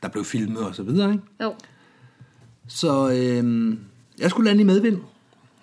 [0.03, 1.23] der blev filmet og så videre, ikke?
[1.43, 1.55] Jo.
[2.67, 3.77] Så øh,
[4.19, 4.97] jeg skulle lande i medvind.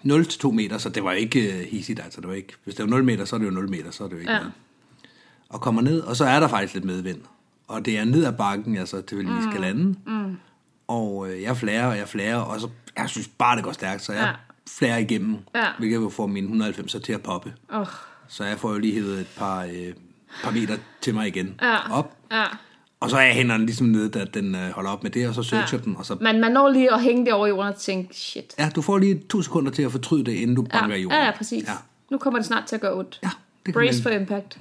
[0.04, 2.20] 0-2 meter, så det var ikke øh, hissigt, altså.
[2.20, 4.04] Det var ikke, hvis det var 0 meter, så er det jo 0 meter, så
[4.04, 4.38] er det jo ikke Ja.
[4.38, 4.52] noget.
[5.48, 7.20] Og kommer ned, og så er der faktisk lidt medvind.
[7.68, 9.84] Og det er ned ad bakken, jeg så tilfældigvis skal lande.
[10.06, 10.36] Mm.
[10.88, 14.02] Og øh, jeg flærer, og jeg flærer, og så, jeg synes bare, det går stærkt,
[14.02, 14.32] så jeg Ja.
[14.68, 15.64] flærer igennem, Ja.
[15.78, 17.54] hvilket jo får mine 190 til at poppe.
[17.68, 17.86] Oh.
[18.28, 19.92] Så jeg får jo lige hævet et par, øh,
[20.42, 21.92] par meter til mig igen Ja.
[21.92, 22.16] op.
[22.32, 22.44] Ja.
[23.00, 25.42] Og så er hænderne ligesom nede, da den øh, holder op med det, og så
[25.42, 25.82] searcher Ja.
[25.82, 25.84] ja.
[25.90, 28.54] den, og så Men man når lige at hænge det over jorden og tænke, shit.
[28.58, 31.02] Ja, du får lige to sekunder til at fortryde det, inden du banker i Ja,
[31.02, 31.18] jorden.
[31.18, 31.64] ja, ja præcis.
[31.68, 31.72] Ja.
[32.10, 33.18] Nu kommer det snart til at gøre ondt.
[33.22, 33.30] Ja,
[33.66, 34.12] det Brace man.
[34.12, 34.58] for impact.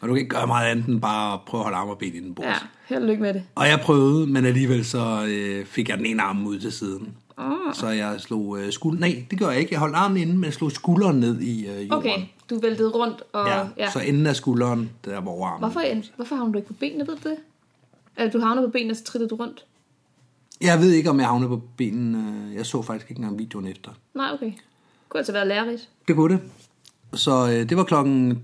[0.00, 1.98] Og du kan ikke gøre meget andet end bare at prøve at holde arme og
[1.98, 2.46] ben i den bords.
[2.46, 2.56] Ja, Ja.
[2.94, 3.42] held og lykke med det.
[3.54, 7.08] Og jeg prøvede, men alligevel så øh, fik jeg den ene arm ud til siden.
[7.36, 7.52] Oh.
[7.74, 9.00] Så jeg slog øh, skulderen...
[9.00, 9.72] Nej, det gør jeg ikke.
[9.72, 11.92] Jeg holdt armen inde, men jeg slog skulderen ned i øh, jorden.
[11.92, 13.64] Okay, du væltede rundt, og Ja, ja.
[13.78, 13.90] ja.
[13.90, 15.60] så enden af skulderen, der var over armen.
[15.60, 15.82] Hvorfor,
[16.16, 17.36] hvorfor havner du ikke på benene, ved det?
[18.18, 19.64] Eller du havner på benene, så trillede du rundt?
[20.60, 22.14] Jeg ved ikke, om jeg havnede på benen.
[22.14, 23.90] øh, Jeg så faktisk ikke engang videoen efter.
[24.14, 24.46] Nej, okay.
[24.46, 24.54] Det
[25.08, 25.88] kunne altså være lærerigt.
[26.08, 26.42] Det kunne det.
[27.20, 28.42] Så øh, det var klokken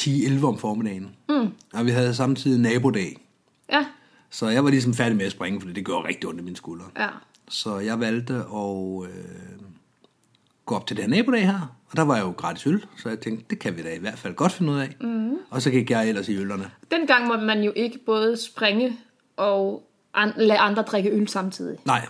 [0.00, 1.08] 10-11 om formiddagen.
[1.28, 1.48] Mm.
[1.74, 3.26] Og vi havde samtidig nabodag.
[3.72, 3.86] Ja,
[4.30, 6.56] Så jeg var ligesom færdig med at springe, fordi det gjorde rigtig ondt i mine
[6.56, 6.84] skuldre.
[6.98, 7.08] ja.
[7.50, 9.08] Så jeg valgte at øh,
[10.68, 13.20] gå op til det her nabodag her, og der var jo gratis øl, så jeg
[13.20, 14.96] tænkte, det kan vi da i hvert fald godt finde ud af.
[15.00, 15.30] Mm.
[15.50, 16.70] Og så gik jeg ellers i ølerne.
[16.90, 18.96] Dengang måtte man jo ikke både springe
[19.36, 19.82] og
[20.14, 21.78] an- lade andre drikke øl samtidig.
[21.84, 22.06] Nej,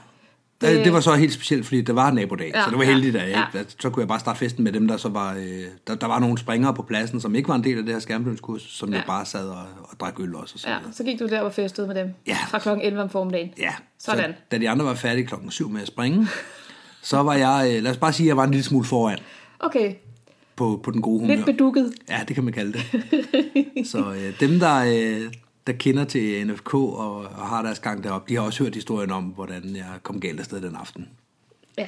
[0.60, 2.84] Det- det, det var så helt specielt, fordi det var nabodag, Ja, så det var
[2.84, 3.60] heldigt, at, jeg, ja.
[3.78, 6.18] så kunne jeg bare starte festen med dem, der så var, øh, der, der var
[6.18, 8.96] nogle springere på pladsen, som ikke var en del af det her skærmblønskurs, som Ja.
[8.96, 10.52] jo bare sad og, og drak øl også.
[10.54, 12.14] Og så Ja, så gik du der og festede med dem.
[12.26, 12.36] Ja.
[12.48, 13.50] Fra klokken 11 om formiddagen.
[13.58, 13.74] ja.
[13.98, 14.32] Sådan.
[14.32, 16.26] Så, da de andre var færdige klokken 7 med at springe,
[17.02, 19.18] så var jeg, øh, lad os bare sige, at jeg var en lille smule foran
[19.60, 19.94] Okay,
[20.56, 21.34] på, på den gode humør.
[21.34, 21.92] lidt bedukket.
[22.08, 22.82] Ja, det kan man kalde det.
[23.90, 25.32] så øh, dem, der, øh,
[25.66, 29.10] der kender til NFK og, og har deres gang deroppe, de har også hørt historien
[29.10, 31.08] om, hvordan jeg kom galt afsted den aften.
[31.78, 31.86] Ja.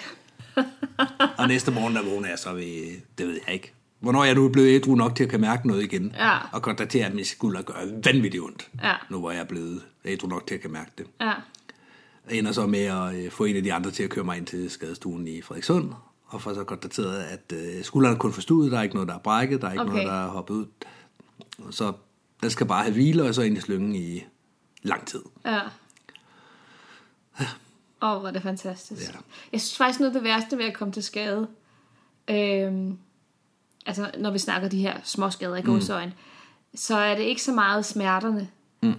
[1.39, 3.73] Og næste morgen, der vågner jeg så ved, det ved jeg ikke.
[4.01, 6.15] Hvornår jeg nu er blevet ædru nok til at kan mærke noget igen.
[6.19, 6.39] Ja.
[6.53, 8.69] Og konstatere, at min skulder gør vanvittigt ondt.
[8.83, 8.93] Ja.
[9.11, 11.07] Nu hvor jeg er blevet ædru nok til at kan mærke det.
[11.21, 11.33] Ja.
[12.31, 14.47] Ender så med at øh, få en af de andre til at køre mig ind
[14.47, 15.93] til skadestuen i Frederikssund.
[16.27, 19.15] Og får så konstateret, at øh, skulderen er kun forstuet, der er ikke noget, der
[19.15, 19.93] er brækket, der er ikke Okay.
[19.93, 20.67] noget, der er hoppet ud.
[21.71, 21.93] Så
[22.43, 24.25] den skal bare have hvile, og så ind i slyngen i
[24.83, 25.23] lang tid.
[25.45, 25.61] Ja.
[28.03, 29.13] Åh, oh, hvor er det fantastisk.
[29.13, 29.19] Ja.
[29.53, 31.49] Jeg synes faktisk noget af det værste ved at komme til skade,
[32.31, 32.99] øhm,
[33.87, 36.13] altså når vi snakker de her små skader i godsøjen,
[36.75, 38.49] så er det ikke så meget smerterne
[38.83, 38.95] mm.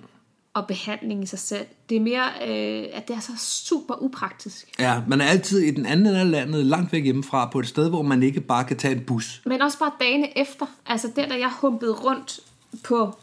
[0.53, 1.65] Og behandling i sig selv.
[1.89, 4.67] Det er mere, øh, at det er så super upraktisk.
[4.79, 7.67] Ja, man er altid i den anden ende af landet, langt væk hjemmefra, på et
[7.67, 9.41] sted, hvor man ikke bare kan tage en bus.
[9.45, 10.65] Men også bare dagene efter.
[10.85, 12.39] Altså der, da jeg humpede rundt
[12.83, 13.17] på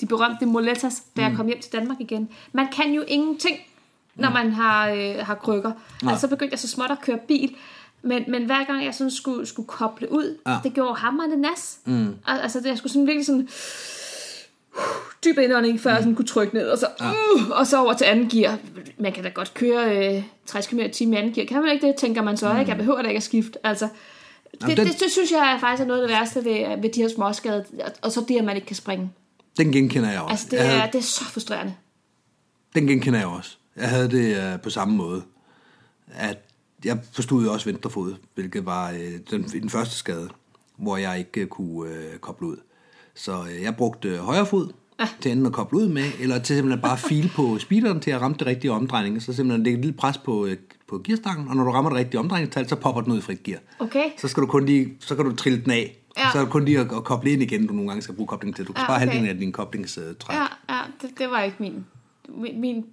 [0.00, 2.28] de berømte moletas, da jeg kom hjem til Danmark igen.
[2.52, 3.56] Man kan jo ingenting,
[4.14, 5.72] når man har, øh, har krykker.
[6.02, 7.54] Altså så begyndte jeg så småt at køre bil.
[8.02, 10.56] Men, men hver gang jeg sådan skulle, skulle koble ud, Ja.
[10.64, 11.78] det gjorde hammerende nas.
[11.84, 12.14] Mm.
[12.26, 13.48] Altså jeg skulle sådan virkelig sådan
[15.26, 18.04] dyb indånding, før jeg sådan kunne trykke ned, og så, uh, og så over til
[18.04, 18.58] anden gear.
[18.98, 21.46] Man kan da godt køre øh, 60 km i anden gear.
[21.46, 22.68] Kan man ikke det, tænker man så, ikke?
[22.70, 23.66] Jeg behøver da ikke at skifte.
[23.66, 23.84] Altså,
[24.52, 26.82] det, Jamen, den- det, det, synes jeg er faktisk er noget af det værste ved,
[26.82, 27.62] ved de her småskader,
[28.02, 29.10] og- så det, at man ikke kan springe.
[29.58, 30.30] Den genkender jeg også.
[30.32, 31.74] Altså, det jeg er, havde, det er så frustrerende.
[32.74, 33.56] den genkender jeg også.
[33.76, 35.22] Jeg havde det uh, på samme måde.
[36.14, 36.38] At
[36.84, 38.96] jeg forstod jo også venstre fod, hvilket var uh,
[39.30, 40.28] den, den første skade,
[40.76, 42.56] hvor jeg ikke uh, kunne uh, koble ud.
[43.14, 44.68] Så uh, jeg brugte uh, højre fod
[45.00, 45.08] ja.
[45.20, 48.20] til enten at koble ud med, eller til simpelthen bare file på speederen til at
[48.20, 49.22] ramme det rigtige omdrejning.
[49.22, 50.50] Så simpelthen lægge et lille pres på, uh,
[50.88, 53.42] på gearstangen, og når du rammer det rigtige omdrejningstal, så popper den ud i frit
[53.42, 53.58] gear.
[53.78, 54.04] Okay?
[54.18, 55.96] Så skal du kun lige, så kan du trille den af.
[56.18, 56.30] Ja.
[56.32, 58.26] Så er det kun lige at, at koble ind igen, du nogle gange skal bruge
[58.26, 58.66] kobling til.
[58.66, 59.06] Du kan Ja, spare okay.
[59.06, 60.36] halvdelen af din koblingstræk.
[60.36, 61.86] Ja, ja det, det var ikke min,
[62.28, 62.84] min, min,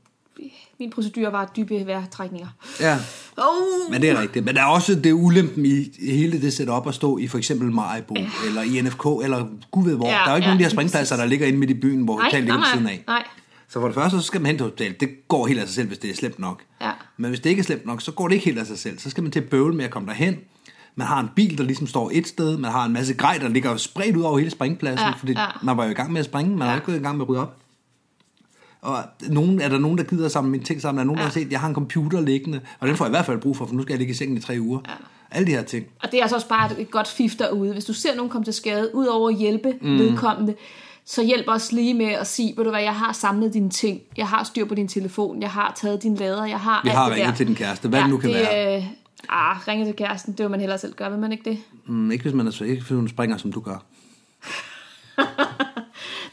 [0.79, 2.47] min procedure var dybe vejrtrækninger.
[2.79, 2.97] ja.
[3.37, 4.45] Oh, Men det er rigtigt.
[4.45, 7.71] Men der er også det ulempen i hele det setup at stå i for eksempel
[7.71, 8.27] Maribo, ja.
[8.47, 10.07] eller i NFK, eller gud ved hvor.
[10.07, 11.71] Ja, der er jo ikke ja, nogen af de her springpladser, der ligger inde midt
[11.71, 13.03] i byen, hvor hotellet ligger ved siden af.
[13.07, 13.23] nej.
[13.69, 14.99] Så for det første, så skal man hen til hotellet.
[14.99, 16.61] Det går helt af sig selv, hvis det er slemt nok.
[16.81, 16.91] Ja.
[17.17, 18.99] Men hvis det ikke er slemt nok, så går det ikke helt af sig selv.
[18.99, 20.37] Så skal man til at bøvle med at komme derhen.
[20.95, 22.57] Man har en bil, der ligesom står et sted.
[22.57, 25.07] Man har en masse grej, der ligger spredt ud over hele springpladsen.
[25.07, 25.45] Ja, fordi ja.
[25.63, 26.51] man var jo i gang med at springe.
[26.51, 26.65] Man ja.
[26.65, 27.57] Var ikke gået i gang med at rydde op.
[28.83, 30.99] Og nogen, er der nogen, der gider samle mine ting sammen?
[30.99, 31.27] Er der nogen, der Ja.
[31.27, 32.61] har set, at jeg har en computer liggende?
[32.79, 34.15] Og den får jeg i hvert fald brug for, for nu skal jeg ligge i
[34.15, 34.79] sengen i tre uger.
[34.87, 34.93] Ja.
[35.31, 35.85] Alle de her ting.
[36.03, 37.73] Og det er altså også bare et, godt fif derude.
[37.73, 39.97] Hvis du ser nogen komme til skade, udover at hjælpe mm.
[39.99, 40.55] vedkommende,
[41.05, 44.01] så hjælp os lige med at sige, ved du hvad, jeg har samlet dine ting,
[44.17, 46.97] jeg har styr på din telefon, jeg har taget din lader, jeg har Vi alt
[46.97, 47.35] har det ringet der.
[47.35, 48.77] til din kæreste, hvad det nu kan det, være.
[48.77, 48.83] Øh,
[49.29, 51.57] ah, ringe til kæresten, det vil man hellere selv gøre, vil man ikke det?
[51.85, 53.83] Mm, ikke hvis man er ikke hvis hun springer, som du gør.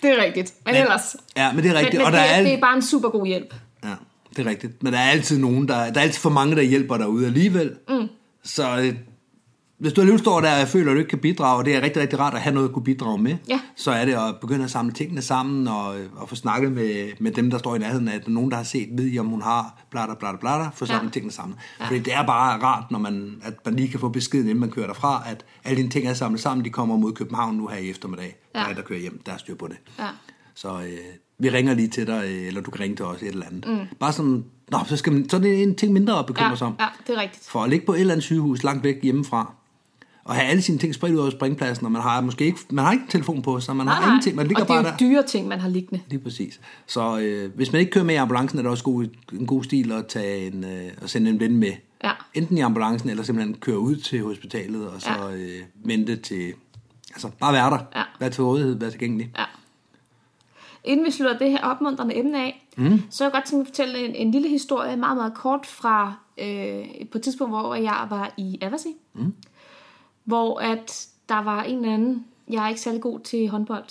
[0.02, 1.16] Det er rigtigt, men, men ellers.
[1.36, 1.94] Ja, men det er rigtigt.
[1.94, 2.46] Men, men og der det, er alt...
[2.46, 3.54] det er bare en super god hjælp.
[3.84, 3.94] Ja,
[4.36, 4.82] det er rigtigt.
[4.82, 7.74] Men der er altid nogen, der, der er altid for mange, der hjælper derude alligevel.
[7.88, 8.08] Mm.
[8.44, 8.94] Så øh,
[9.80, 11.82] hvis du alligevel står der og føler, at du ikke kan bidrage, og det er
[11.82, 13.60] rigtig, rigtig rart at have noget at kunne bidrage med, Ja.
[13.76, 17.32] så er det at begynde at samle tingene sammen og, og få snakket med, med
[17.32, 19.26] dem, der står i nærheden af, at der nogen, der har set, ved I, om
[19.26, 21.12] hun har blader, blader, blader, få samlet Ja.
[21.12, 21.56] tingene sammen.
[21.80, 21.86] Ja.
[21.86, 24.70] Fordi det er bare rart, når man, at man lige kan få beskeden, inden man
[24.70, 27.76] kører derfra, at alle dine ting er samlet sammen, de kommer mod København nu her
[27.78, 28.36] i eftermiddag.
[28.54, 28.60] Ja.
[28.60, 29.76] Der er der kører hjem, der er styr på det.
[29.98, 30.06] Ja.
[30.54, 30.98] Så øh,
[31.38, 33.64] vi ringer lige til dig, øh, eller du kan ringe til os et eller andet.
[33.68, 33.96] Mm.
[34.00, 36.54] Bare sådan, nå, så, skal man, så er det en ting mindre at bekymre Ja,
[36.56, 36.74] sig om.
[36.80, 37.48] ja, det er rigtigt.
[37.48, 39.52] For at ligge på et eller andet sygehus langt væk hjemmefra,
[40.30, 42.84] og have alle sine ting spredt ud over springpladsen, og man har måske ikke, man
[42.84, 45.04] har ikke telefon på, så man har ingenting, man ligger og det bare er der.
[45.06, 46.02] jo dyre ting, man har liggende.
[46.08, 46.60] Lige præcis.
[46.86, 49.64] Så øh, hvis man ikke kører med i ambulancen, er det også god, en god
[49.64, 51.72] stil at, tage en, øh, at sende en ven med.
[52.04, 52.10] Ja.
[52.34, 55.34] Enten i ambulancen, eller simpelthen køre ud til hospitalet, og så Ja.
[55.36, 56.52] øh, vente til...
[57.10, 57.78] Altså, bare være der.
[57.96, 58.02] Ja.
[58.20, 59.30] Være til rådighed, være tilgængelig.
[59.38, 59.44] Ja.
[60.84, 63.02] Inden vi slutter det her opmuntrende emne af, mm.
[63.10, 65.66] så vil jeg godt tænke mig at fortælle en, en lille historie, meget, meget kort
[65.66, 68.88] fra øh, på et tidspunkt, hvor jeg var i Aversi.
[69.14, 69.34] Mm.
[70.30, 73.84] Hvor at der var en eller anden, jeg er ikke særlig god til håndbold,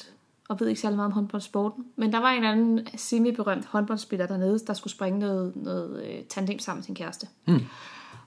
[0.49, 4.27] og ved ikke særlig meget om håndboldsporten, men der var en eller anden semi-berømt håndboldspiller
[4.27, 7.27] dernede, der skulle springe noget, noget øh, tandem sammen med sin kæreste.
[7.47, 7.59] Mm.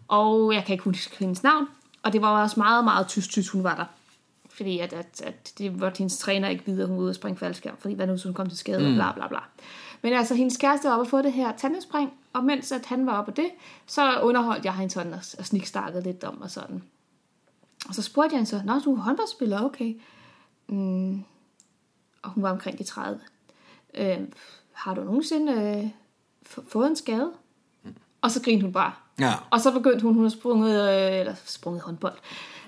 [0.08, 1.66] Og jeg kan ikke huske hendes navn,
[2.02, 3.84] og det var også meget, meget tysk-tysk, hun var der.
[4.50, 7.14] Fordi at, at, at det var hendes træner ikke videre, at hun var ude og
[7.14, 8.86] springe faldskærm, fordi hvad nu, hvis hun kom til skade, mm.
[8.86, 9.38] og bla bla bla.
[10.02, 13.06] Men altså, hendes kæreste var oppe og få det her tandemspring, og mens at han
[13.06, 13.50] var oppe på det,
[13.86, 16.82] så underholdt jeg hende sådan og, og snikstarkede lidt om og sådan.
[17.88, 19.94] Og så spurgte jeg hende så, Nå, du er håndboldspiller, okay.
[20.68, 21.24] Mm.
[22.22, 23.20] Og hun var omkring de 30.
[23.94, 24.18] Øh,
[24.72, 25.88] har du nogensinde øh,
[26.68, 27.30] fået en skade?
[28.22, 28.92] Og så grinede hun bare.
[29.20, 29.32] Ja.
[29.50, 32.14] Og så begyndte hun, hun har sprunget, øh, eller sprunget håndbold,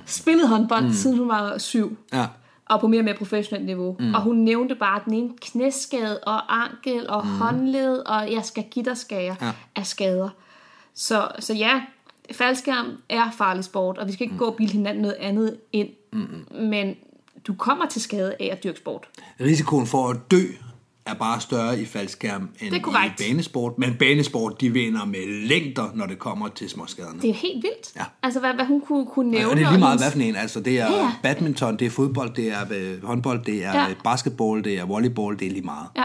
[0.07, 0.93] spillet håndbold, mm.
[0.93, 2.27] siden hun var syv, Ja.
[2.67, 3.97] og på mere og mere professionelt niveau.
[4.01, 4.15] Mm.
[4.15, 7.33] Og hun nævnte bare den ene knæskade, og ankel, og mm.
[7.33, 9.53] håndled, og jeg skal give dig skager Ja.
[9.77, 10.29] af skader.
[10.95, 11.83] Så, så ja,
[12.33, 14.39] faldskærm er farlig sport, og vi skal ikke mm.
[14.39, 15.89] gå og bilde hinanden noget andet ind.
[16.13, 16.59] Mm.
[16.61, 16.95] Men
[17.47, 19.09] du kommer til skade af at dyrke sport.
[19.41, 20.43] Risikoen for at dø
[21.07, 22.81] er bare større i faldskærm end i
[23.19, 23.79] banesport.
[23.79, 27.21] Men banesport, de vinder med længder, når det kommer til småskaderne.
[27.21, 27.97] Det er helt vildt.
[27.97, 28.05] Ja.
[28.23, 29.51] Altså, hvad, hvad hun kunne, kunne nævne.
[29.51, 30.37] Og det er lige meget, hvad for en.
[30.37, 31.13] Altså, det er Ja, ja.
[31.23, 33.89] badminton, det er fodbold, det er øh, håndbold, det er Ja.
[33.89, 33.95] ja.
[34.05, 35.87] basketball, det er volleyball, det er lige meget.
[35.97, 36.05] Ja,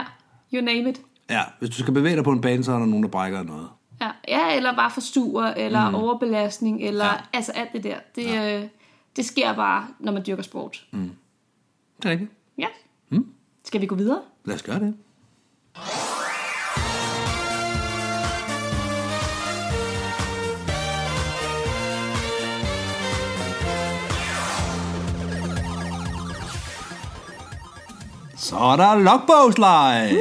[0.54, 1.00] you name it.
[1.30, 3.42] Ja, hvis du skal bevæge dig på en bane, så er der nogen, der brækker
[3.42, 3.68] noget.
[4.00, 5.94] Ja, ja eller bare forstuer, eller mm.
[5.94, 7.12] overbelastning, eller Ja.
[7.32, 7.96] altså alt det der.
[8.16, 8.58] Det, ja.
[8.58, 8.68] øh,
[9.16, 10.84] det sker bare, når man dyrker sport.
[10.90, 11.10] Mm.
[11.96, 12.30] Det er rigtigt.
[12.58, 12.66] Ja.
[13.08, 13.26] Mm.
[13.64, 14.20] Skal vi gå videre?
[14.44, 14.94] Lad os gøre det.
[28.36, 30.12] Så er der logbogsleg.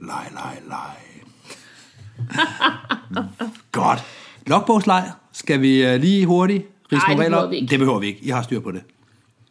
[0.00, 0.96] Leg, leg, leg.
[3.82, 4.04] Godt.
[4.46, 5.10] Logbogsleg.
[5.32, 7.70] Skal vi øh, lige hurtigt rise Nej, det behøver vi ikke.
[7.70, 8.20] Det behøver vi ikke.
[8.22, 8.82] I har styr på det.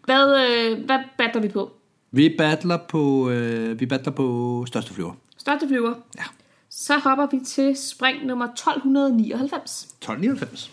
[0.05, 1.71] Hvad, øh, hvad battler vi på?
[2.11, 5.13] Vi battler på, øh, vi battler på største flyver.
[5.37, 5.93] Største flyver.
[6.17, 6.23] Ja.
[6.69, 9.83] Så hopper vi til spring nummer 1299.
[9.83, 10.71] 1299.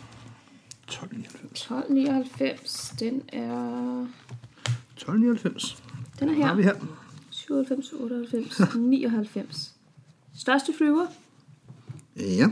[0.88, 1.52] 1299.
[1.52, 4.06] 1299, den er...
[4.96, 5.82] 1299.
[6.20, 6.46] Den er her.
[6.46, 6.74] Har vi her.
[7.30, 9.74] 97, 98, 99.
[10.38, 11.06] Største flyver.
[12.16, 12.46] Ja.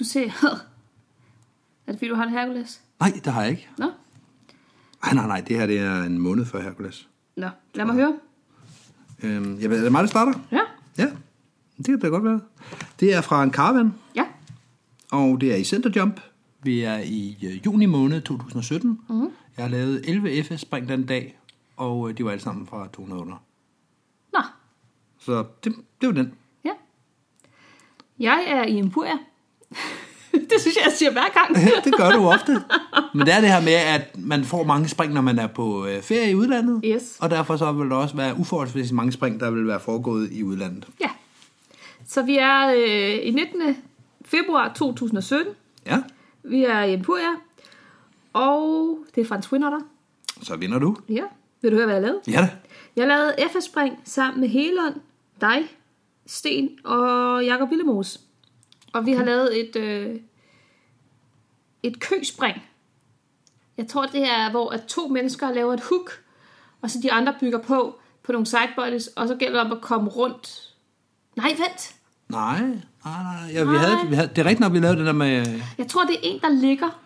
[0.00, 0.30] Du ser...
[1.86, 2.80] Er det fordi, du har en Hercules?
[3.00, 3.68] Nej, det har jeg ikke.
[3.78, 3.84] Nå?
[5.04, 5.40] Nej, nej, nej.
[5.48, 7.08] Det her det er en måned før Hercules.
[7.36, 8.18] Nå, lad mig høre.
[9.22, 10.32] Øhm, jeg ved, er det mig, der starter?
[10.52, 10.60] Ja.
[10.98, 11.06] Ja,
[11.76, 12.40] det kan da godt være.
[13.00, 14.24] Det er fra en caravan, Ja.
[15.12, 16.20] og det er i Centerjump.
[16.62, 18.90] Vi er i øh, juni måned 2017.
[18.90, 18.98] Mhm.
[19.16, 19.30] Mm-hmm.
[19.56, 21.38] Jeg har lavet 11 FS-spring den dag,
[21.76, 23.36] og øh, de var alle sammen fra 200 under.
[24.32, 24.40] Nå,
[25.18, 26.34] Så det, det var den.
[26.64, 26.72] ja.
[28.18, 29.18] Jeg er i Empuria.
[30.50, 31.56] det synes jeg, jeg siger hver gang.
[31.84, 32.52] det gør du ofte.
[33.14, 35.86] Men det er det her med, at man får mange spring, når man er på
[35.86, 36.80] øh, ferie i udlandet.
[36.84, 37.16] Yes.
[37.20, 40.42] Og derfor så vil der også være uforholdsvis mange spring, der vil være foregået i
[40.42, 40.86] udlandet.
[41.00, 41.10] Ja.
[42.06, 43.76] Så vi er øh, i 19.
[44.24, 45.54] februar 2017.
[45.86, 45.98] Ja,
[46.42, 47.30] Vi er i Empuria.
[48.32, 49.80] Og det er fra en Twin Otter.
[50.42, 50.96] så vinder du.
[51.08, 51.22] Ja.
[51.62, 52.20] Vil du høre, hvad jeg lavede?
[52.26, 52.50] Ja da.
[52.96, 54.92] Jeg lavede FS-spring sammen med Helon,
[55.40, 55.58] dig,
[56.26, 58.20] Sten og Jakob Villemos.
[58.92, 60.20] Og vi har lavet et, øh,
[61.82, 62.62] et køspring.
[63.76, 66.10] Jeg tror, det er, hvor at to mennesker laver et hook,
[66.82, 69.82] og så de andre bygger på, på nogle sidebodies, og så gælder det om at
[69.82, 70.74] komme rundt.
[71.36, 71.94] Nej, vent.
[72.28, 73.52] Nej, nej, nej.
[73.52, 73.76] Ja, vi Nej.
[73.76, 75.60] havde, vi havde, det er rigtigt nok, vi lavede det der med...
[75.78, 77.00] Jeg tror, det er en, der ligger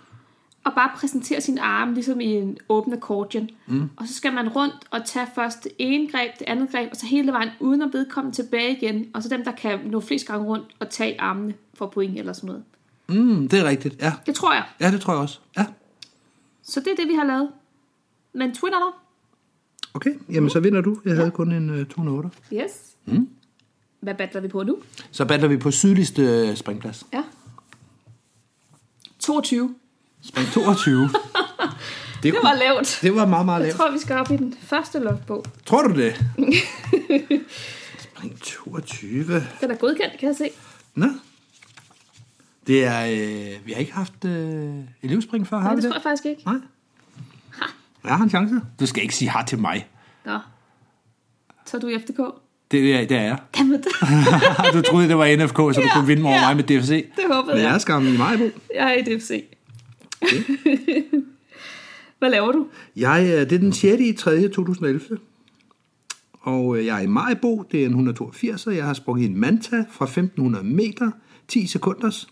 [0.64, 3.48] og bare præsenterer sin arm, ligesom i en åben accordion.
[3.66, 3.90] Mm.
[3.96, 6.96] Og så skal man rundt og tage først det ene greb, det andet greb, og
[6.96, 9.06] så hele vejen uden at vedkomme tilbage igen.
[9.14, 12.32] Og så dem, der kan nå flest gange rundt og tage armene for point eller
[12.32, 12.64] sådan noget.
[13.08, 14.12] Mm, det er rigtigt, ja.
[14.26, 14.64] Det tror jeg.
[14.80, 15.38] Ja, det tror jeg også.
[15.56, 15.66] Ja,
[16.62, 17.50] Så det er det, vi har lavet.
[18.32, 19.00] Men Twin der?
[19.94, 20.14] okay.
[20.32, 21.00] Jamen, så vinder du.
[21.04, 22.30] Jeg havde kun en uh, 208.
[22.52, 22.96] Yes.
[23.04, 23.28] Mm.
[24.00, 24.78] Hvad battler vi på nu?
[25.10, 27.06] Så battler vi på sydligste øh, springplads.
[27.12, 27.22] Ja.
[29.18, 29.74] 22.
[30.28, 31.02] Spring 22.
[31.02, 31.10] det,
[32.22, 32.98] Det var lavt.
[33.02, 33.76] det var meget, meget Jeg lavt.
[33.76, 35.44] tror, vi skal op i den første logbog.
[35.66, 36.14] Tror du det?
[37.98, 39.24] Spring 22.
[39.60, 40.50] Den er godkendt, kan jeg se.
[40.94, 41.06] Nå.
[42.66, 43.04] Det er...
[43.06, 45.90] Øh, vi har ikke haft øh, elevspring før, har Nej, vi det det?
[45.90, 46.42] tror jeg faktisk ikke.
[46.46, 46.54] Nej.
[48.04, 48.54] Jeg har en chance.
[48.80, 49.88] Du skal ikke sige har til mig.
[50.26, 50.38] Nå.
[51.66, 52.20] Så er du i FDK.
[52.70, 53.38] Det er, det er jeg.
[53.58, 56.46] Det, du troede, det var NFK, så du Ja, kunne vinde over ja.
[56.46, 56.88] mig med DFC.
[57.16, 57.74] det håbede Men jeg jeg.
[57.74, 58.44] er skam i Majbo.
[58.74, 59.44] Jeg er i DFC.
[62.18, 62.66] Hvad laver du?
[62.96, 64.02] Jeg, øh, det er den 6.
[64.02, 64.48] i 3.
[64.48, 65.18] 2011.
[66.40, 69.36] Og øh, jeg er i Majbo, det er en 182, og jeg har sprunget en
[69.36, 71.10] Manta fra 1500 meter,
[71.48, 72.28] 10 sekunders.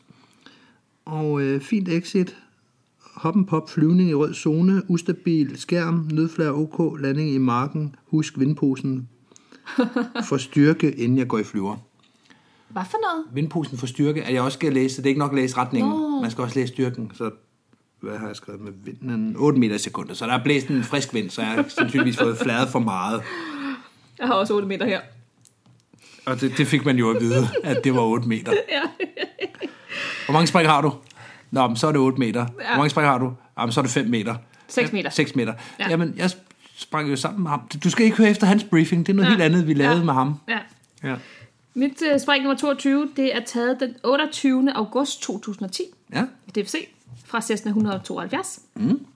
[1.05, 2.37] Og øh, fint exit,
[3.15, 9.09] hoppen pop, flyvning i rød zone, ustabil skærm, nødflare OK, landing i marken, husk vindposen
[10.29, 11.77] for styrke, inden jeg går i flyver.
[12.69, 13.27] Hvad for noget?
[13.35, 16.21] Vindposen for styrke, at jeg også skal læse, det er ikke nok at læse retningen,
[16.23, 17.31] man skal også læse styrken, så
[18.03, 19.35] hvad har jeg skrevet med vinden?
[19.39, 22.17] 8 meter i sekundet, så der er blæst en frisk vind, så jeg har sandsynligvis
[22.19, 23.23] fået fladet for meget.
[24.19, 25.01] Jeg har også 8 meter her.
[26.27, 28.53] Og det, det fik man jo at vide, at det var 8 meter.
[28.71, 28.81] Ja.
[30.27, 30.93] Hvor mange spring har du?
[31.51, 32.47] Nå, men så er det 8 meter.
[32.47, 33.33] Hvor mange spring har du?
[33.59, 34.35] Jamen, så er det 5 meter.
[34.69, 35.11] 6 meter.
[35.11, 35.53] 6 meter.
[35.81, 35.89] Ja.
[35.91, 36.31] Jamen, jeg
[36.77, 37.61] sprang jo sammen med ham.
[37.85, 39.07] Du skal ikke høre efter hans briefing.
[39.07, 39.31] Det er noget Ja.
[39.31, 40.05] helt andet, vi lavede Ja.
[40.05, 40.35] med ham.
[40.49, 40.59] ja.
[41.05, 41.15] Ja.
[41.75, 44.73] Mit uh, spring nummer 22, det er taget den 28.
[44.77, 45.83] august 2010
[46.15, 46.25] Ja.
[46.47, 46.89] i DFC
[47.25, 48.61] fra Cessna 172.
[48.75, 49.07] Mm.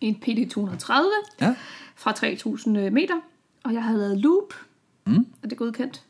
[0.00, 1.54] En PD 230 Ja.
[1.96, 3.14] fra 3000 meter.
[3.64, 4.54] Og jeg havde lavet loop.
[5.06, 5.26] Mm.
[5.42, 6.02] Er det godkendt?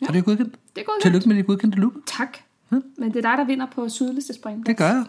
[0.00, 0.06] Ja.
[0.06, 0.54] Er det godkendt?
[0.76, 1.02] Det er godkendt.
[1.02, 1.92] Tillykke med det godkendte loop.
[2.06, 2.38] Tak.
[2.70, 2.82] Men
[3.12, 4.66] det er dig, der vinder på sydligste spring.
[4.66, 5.04] Det gør jeg.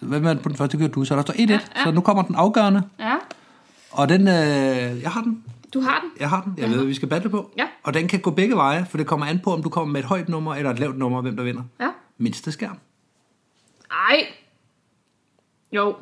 [0.00, 1.04] Hvad med på den første, gør du?
[1.04, 1.58] Så der står 1-1, ja, Ja, ja.
[1.76, 1.84] ja.
[1.84, 2.82] så nu kommer den afgørende.
[2.98, 3.16] Ja,
[3.90, 5.44] Og den, øh, jeg har den.
[5.74, 6.10] du har den.
[6.20, 6.54] Jeg har den.
[6.58, 7.50] Jeg ved, hvad vi skal battle på.
[7.58, 7.66] Ja.
[7.82, 10.00] Og den kan gå begge veje, for det kommer an på, om du kommer med
[10.00, 11.62] et højt nummer eller et lavt nummer, hvem der vinder.
[11.80, 11.88] Ja.
[12.18, 12.78] Mindste skærm.
[13.90, 14.26] Ej.
[15.72, 15.96] Jo.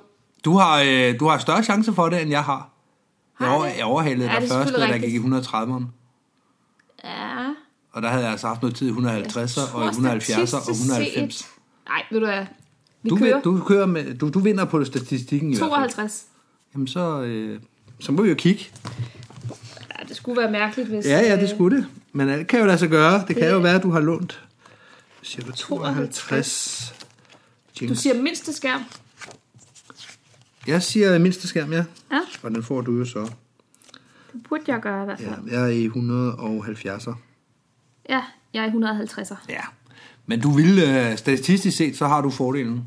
[0.44, 2.70] Du har, øh, du har større chance for det, end jeg har.
[3.40, 3.74] Jeg, Har over, jeg?
[3.78, 5.48] jeg overhalede dig først, da der gik i rigtigt.
[5.48, 5.84] 130'eren.
[7.04, 7.48] Ja.
[7.92, 10.22] Og der havde jeg altså haft noget tid i 150'er, og i tror 170'er og
[10.22, 11.34] statistisk 190.
[11.34, 11.46] set-
[11.88, 12.46] Nej, ved du hvad?
[13.02, 15.70] Vi Du, kører du, kører med, du, du vinder på statistikken i hvert fald.
[15.70, 16.24] 52.
[16.74, 17.60] Jamen så, øh,
[18.00, 18.64] så må vi jo kigge.
[19.98, 21.06] Ja, det skulle være mærkeligt, hvis...
[21.06, 21.86] Ja, ja, det øh, skulle det.
[22.12, 23.18] Men det kan jo lade sig gøre.
[23.18, 24.44] Det, det kan jo være, at du har lånt.
[25.22, 26.16] Siger du 52?
[26.18, 26.93] 52?
[27.88, 28.80] Du siger mindste skærm.
[30.66, 31.84] Jeg siger mindste skærm, ja.
[32.12, 33.30] Ja, Og den får du jo så.
[34.32, 35.50] det burde jeg gøre i hvert Ja, fald.
[35.50, 37.14] jeg er i 170'er.
[38.08, 38.22] Ja,
[38.54, 39.36] jeg er i 150'er.
[39.48, 39.60] Ja.
[40.26, 42.86] Men du vil, øh, statistisk set, så har du fordelen.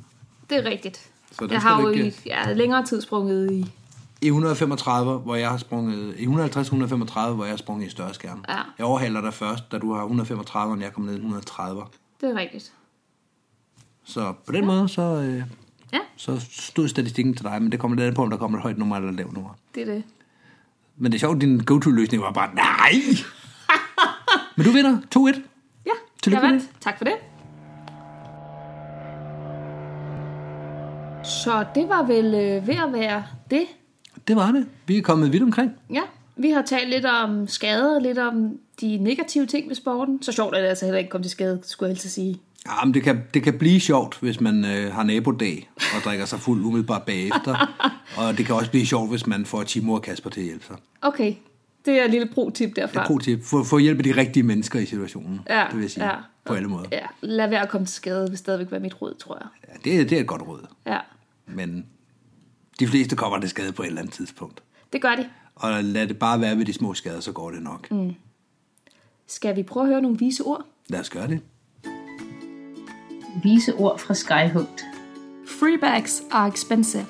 [0.50, 1.10] Det er rigtigt.
[1.32, 3.66] Så jeg har jo ikke- i ja, længere tid sprunget i...
[4.22, 6.16] I 135, hvor jeg har sprunget...
[6.18, 8.46] I 150-135, hvor jeg har sprunget i større skærm.
[8.50, 8.58] Ja.
[8.78, 11.84] Jeg overhaler dig først, da du har 135, og jeg kommer ned i 130.
[12.22, 12.72] Det er rigtigt.
[14.08, 14.66] Så på den ja.
[14.66, 15.44] måde, så, øh,
[15.94, 18.62] Ja, så stod statistikken til dig, men det kommer lidt på, om der kommer et
[18.62, 19.50] højt nummer eller et lavt nummer.
[19.76, 20.04] det er det.
[20.98, 22.94] Men det er sjovt, din go-to-løsning var bare, nej!
[24.58, 25.42] men du vinder 2-1.
[25.86, 25.92] Ja,
[26.24, 26.70] Tillykke jeg vandt.
[26.82, 27.14] Tak for det.
[31.24, 33.66] Så det var vel øh, ved at være det.
[34.28, 34.68] Det var det.
[34.88, 35.72] Vi er kommet vidt omkring.
[35.94, 36.02] Ja,
[36.36, 40.22] vi har talt lidt om skader, lidt om de negative ting ved sporten.
[40.22, 42.40] Så sjovt er det altså heller ikke komme til skade, skulle jeg helst sige.
[42.66, 46.26] Ja, men det kan, det kan blive sjovt, hvis man øh, har nabodag og drikker
[46.26, 47.76] sig fuld umiddelbart bagefter.
[48.18, 50.66] og det kan også blive sjovt, hvis man får Timo og Kasper til at hjælpe
[50.66, 50.76] sig.
[51.02, 51.36] Okay,
[51.86, 53.08] det er et lille pro-tip er derfra.
[53.08, 53.44] god tip.
[53.44, 55.40] Få, få hjælp af de rigtige mennesker i situationen.
[55.50, 56.06] Ja, det vil jeg sige.
[56.06, 56.16] ja.
[56.46, 56.86] På alle måder.
[56.92, 59.48] Ja, lad være at komme til skade, vil stadigvæk være mit råd, tror jeg.
[59.68, 60.66] Ja, det, er- det er et godt råd.
[60.86, 60.98] Ja,
[61.48, 61.86] Men
[62.80, 64.64] de fleste kommer til skade på et eller andet tidspunkt.
[64.94, 65.30] det gør de.
[65.56, 67.92] Og lad det bare være ved de små skader, så går det nok.
[67.92, 68.14] Mm.
[69.28, 70.66] Skal vi prøve at høre nogle vise ord?
[70.88, 71.40] Lad os gøre det.
[73.44, 74.86] Vise ord fra Skyhugt.
[75.48, 77.06] Freebags are expensive.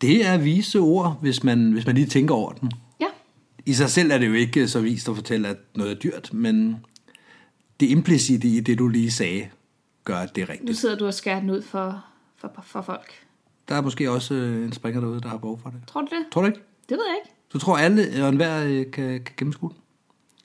[0.00, 2.72] Det er vise ord, hvis man, hvis man lige tænker over den.
[3.00, 3.06] Ja,
[3.66, 6.32] I sig selv er det jo ikke så vist at fortælle, at noget er dyrt,
[6.32, 6.76] men
[7.80, 9.48] det implicite i det, du lige sagde,
[10.04, 10.78] gør, at det er nu rigtigt.
[10.78, 12.04] sidder du og skærer den ud for,
[12.36, 13.12] for, for folk.
[13.68, 15.80] Der er måske også øh, en springer derude, der har behov for det.
[15.86, 16.26] Tror du det?
[16.32, 16.60] Tror du ikke?
[16.88, 17.34] Det ved jeg ikke.
[17.52, 19.78] Du tror, alle og enhver øh, kan, kan gennemskue den?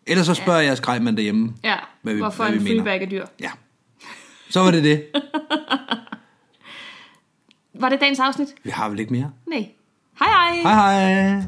[0.08, 0.68] Ellers så spørger ja.
[0.68, 1.54] jeg skrejmand derhjemme.
[1.64, 3.26] Ja, Hvad vi- hvorfor hvad en freebag er dyr.
[3.40, 3.52] Ja.
[4.50, 5.06] Så var det det.
[7.80, 8.48] Var det dagens afsnit?
[8.64, 9.32] Vi har vel ikke mere.
[9.48, 9.68] Nej.
[10.20, 10.74] Hej hej!
[10.74, 10.74] Hej
[11.32, 11.44] hej.